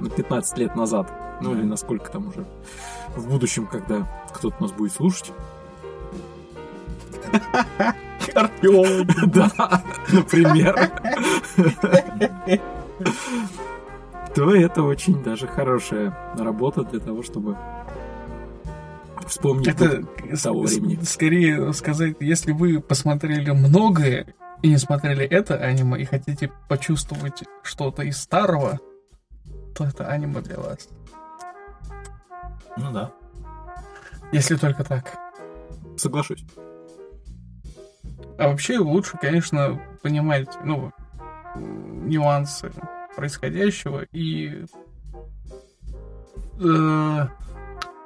на 0.00 0.10
15 0.10 0.58
лет 0.58 0.76
назад, 0.76 1.10
ну 1.40 1.54
или 1.54 1.62
насколько 1.62 2.10
там 2.10 2.28
уже 2.28 2.44
в 3.16 3.28
будущем, 3.28 3.66
когда 3.66 4.06
кто-то 4.32 4.60
нас 4.62 4.72
будет 4.72 4.92
слушать. 4.92 5.32
Да, 8.34 9.82
например. 10.12 10.90
То 14.34 14.54
это 14.54 14.82
очень 14.82 15.22
даже 15.22 15.46
хорошая 15.46 16.14
работа 16.36 16.82
для 16.82 17.00
того, 17.00 17.22
чтобы 17.22 17.56
вспомнить 19.26 19.68
Это 19.68 20.02
того 20.42 20.62
времени. 20.62 21.02
скорее 21.02 21.72
сказать, 21.72 22.16
если 22.20 22.52
вы 22.52 22.80
посмотрели 22.80 23.50
многое 23.50 24.34
и 24.62 24.68
не 24.68 24.78
смотрели 24.78 25.24
это 25.24 25.56
аниме 25.56 26.00
и 26.00 26.04
хотите 26.04 26.50
почувствовать 26.68 27.42
что-то 27.62 28.02
из 28.02 28.18
старого, 28.18 28.80
то 29.74 29.84
это 29.84 30.08
аниме 30.08 30.40
для 30.40 30.58
вас. 30.58 30.88
Ну 32.76 32.92
да. 32.92 33.12
Если 34.32 34.56
только 34.56 34.84
так. 34.84 35.16
Соглашусь. 35.96 36.44
А 38.38 38.48
вообще 38.48 38.78
лучше, 38.78 39.16
конечно, 39.18 39.80
понимать, 40.02 40.48
ну, 40.64 40.92
нюансы 41.56 42.70
происходящего 43.16 44.02
и 44.12 44.66
э, 46.60 47.26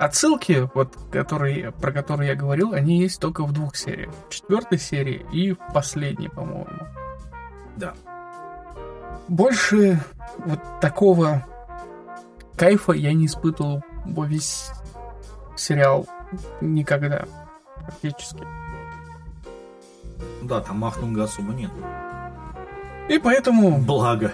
отсылки, 0.01 0.69
вот, 0.75 0.97
которые, 1.13 1.73
про 1.73 1.93
которые 1.93 2.31
я 2.31 2.35
говорил, 2.35 2.73
они 2.73 2.99
есть 3.01 3.21
только 3.21 3.45
в 3.45 3.53
двух 3.53 3.77
сериях. 3.77 4.13
В 4.29 4.33
четвертой 4.33 4.79
серии 4.79 5.27
и 5.31 5.53
в 5.53 5.59
последней, 5.75 6.29
по-моему. 6.29 6.87
Да. 7.77 7.93
Больше 9.29 10.03
вот 10.39 10.59
такого 10.81 11.47
кайфа 12.57 12.93
я 12.93 13.13
не 13.13 13.27
испытывал 13.27 13.83
во 14.07 14.25
весь 14.25 14.71
сериал 15.55 16.07
никогда. 16.63 17.27
Практически. 17.77 18.47
Да, 20.43 20.61
там 20.61 20.79
махнунга 20.79 21.25
особо 21.25 21.53
нет. 21.53 21.71
И 23.09 23.19
поэтому 23.19 23.79
Благо. 23.79 24.33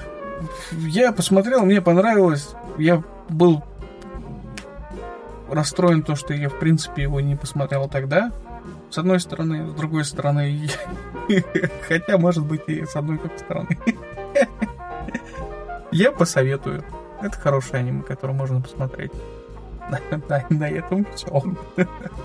я 0.72 1.10
посмотрел, 1.10 1.64
мне 1.64 1.82
понравилось. 1.82 2.50
Я 2.78 3.02
был 3.28 3.64
расстроен 5.56 6.02
то, 6.02 6.14
что 6.14 6.32
я, 6.34 6.48
в 6.48 6.58
принципе, 6.58 7.02
его 7.02 7.20
не 7.20 7.34
посмотрел 7.34 7.88
тогда. 7.88 8.30
С 8.90 8.98
одной 8.98 9.18
стороны, 9.18 9.68
с 9.70 9.74
другой 9.74 10.04
стороны, 10.04 10.68
хотя, 11.88 12.18
может 12.18 12.44
быть, 12.44 12.62
и 12.68 12.84
с 12.84 12.94
одной 12.94 13.18
только 13.18 13.38
стороны. 13.38 13.76
Я 15.90 16.12
посоветую. 16.12 16.84
Это 17.20 17.36
хорошее 17.38 17.80
аниме, 17.80 18.02
которое 18.02 18.34
можно 18.34 18.60
посмотреть. 18.60 19.10
На, 20.50 20.68
этом 20.68 21.06
все. 21.14 21.42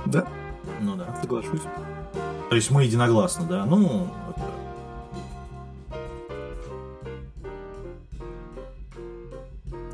Да, 0.06 0.26
Ну 0.82 0.96
да. 0.96 1.16
соглашусь. 1.22 1.62
То 2.50 2.56
есть 2.56 2.70
мы 2.70 2.84
единогласны, 2.84 3.46
да? 3.48 3.66
Ну, 3.66 4.08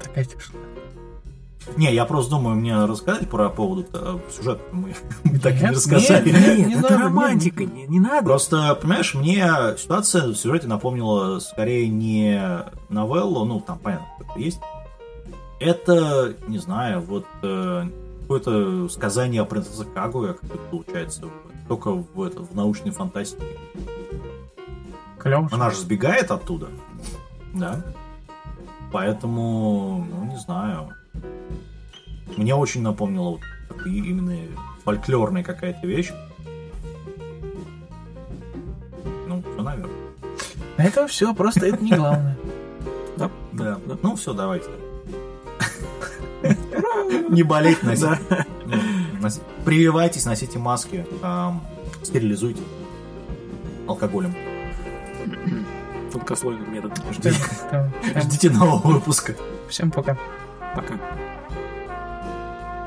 Такая 0.02 0.26
тишина. 0.26 0.60
Не, 1.78 1.94
я 1.94 2.06
просто 2.06 2.32
думаю, 2.32 2.56
мне 2.56 2.76
рассказать 2.86 3.30
про 3.30 3.50
поводу 3.50 3.86
э, 3.94 4.18
сюжета 4.36 4.62
мы, 4.72 4.96
мы 5.24 5.38
так 5.38 5.54
и 5.54 5.58
не 5.58 5.62
Нет, 5.62 5.72
рассказали. 5.76 6.30
нет, 6.32 6.58
Нет, 6.58 6.68
не 6.68 6.74
это 6.74 6.82
надо, 6.82 6.98
романтика, 6.98 7.66
не, 7.66 7.86
не 7.86 8.00
надо. 8.00 8.26
Просто, 8.26 8.76
понимаешь, 8.82 9.14
мне 9.14 9.48
ситуация 9.78 10.28
в 10.28 10.36
сюжете 10.36 10.68
напомнила 10.68 11.38
скорее 11.40 11.88
не 11.88 12.66
новеллу, 12.90 13.46
ну, 13.46 13.62
там, 13.62 13.78
понятно, 13.78 14.08
как 14.18 14.38
есть. 14.38 14.60
Это, 15.60 16.36
не 16.48 16.58
знаю, 16.58 17.02
вот 17.02 17.26
э, 17.44 17.84
какое-то 18.22 18.90
сказание 18.90 19.44
о 19.44 19.46
принцессе 19.46 19.86
Кагуя, 19.86 20.34
как 20.34 20.46
это 20.46 20.58
получается, 20.72 21.26
только 21.68 21.92
в, 21.92 22.24
это, 22.24 22.42
в 22.42 22.56
научной 22.56 22.92
фантастике. 22.92 23.46
Клево. 25.20 25.48
Она 25.52 25.70
же 25.70 25.78
сбегает 25.78 26.32
оттуда, 26.32 26.70
да? 27.54 27.84
Поэтому, 28.92 30.08
ну, 30.10 30.26
не 30.26 30.38
знаю. 30.38 30.90
Мне 32.36 32.56
очень 32.56 32.82
напомнило 32.82 33.32
вот 33.32 33.42
именно 33.86 34.36
фольклорная 34.84 35.44
какая-то 35.44 35.88
вещь. 35.88 36.12
Ну, 39.28 39.42
все, 39.42 39.64
наверное. 39.64 39.96
Это 40.78 41.08
все, 41.08 41.34
просто 41.34 41.66
это 41.66 41.84
не 41.84 41.92
главное. 41.92 42.38
Да, 43.18 43.32
Да. 43.54 43.80
Ну, 44.04 44.16
все, 44.16 44.34
давайте. 44.34 44.70
Не 47.30 47.42
болеть, 47.44 47.82
носить. 47.84 48.06
Да. 48.30 48.46
Ну, 48.66 49.30
Прививайтесь, 49.66 50.26
носите 50.26 50.60
маски, 50.60 51.06
стерилизуйте 52.04 52.62
алкоголем. 53.88 54.36
Тонкослойный 56.12 56.68
метод. 56.68 56.92
Ждите 57.12 58.50
нового 58.52 58.94
выпуска. 58.94 59.36
Всем 59.70 59.92
пока. 59.92 60.18
Пока. 60.78 61.37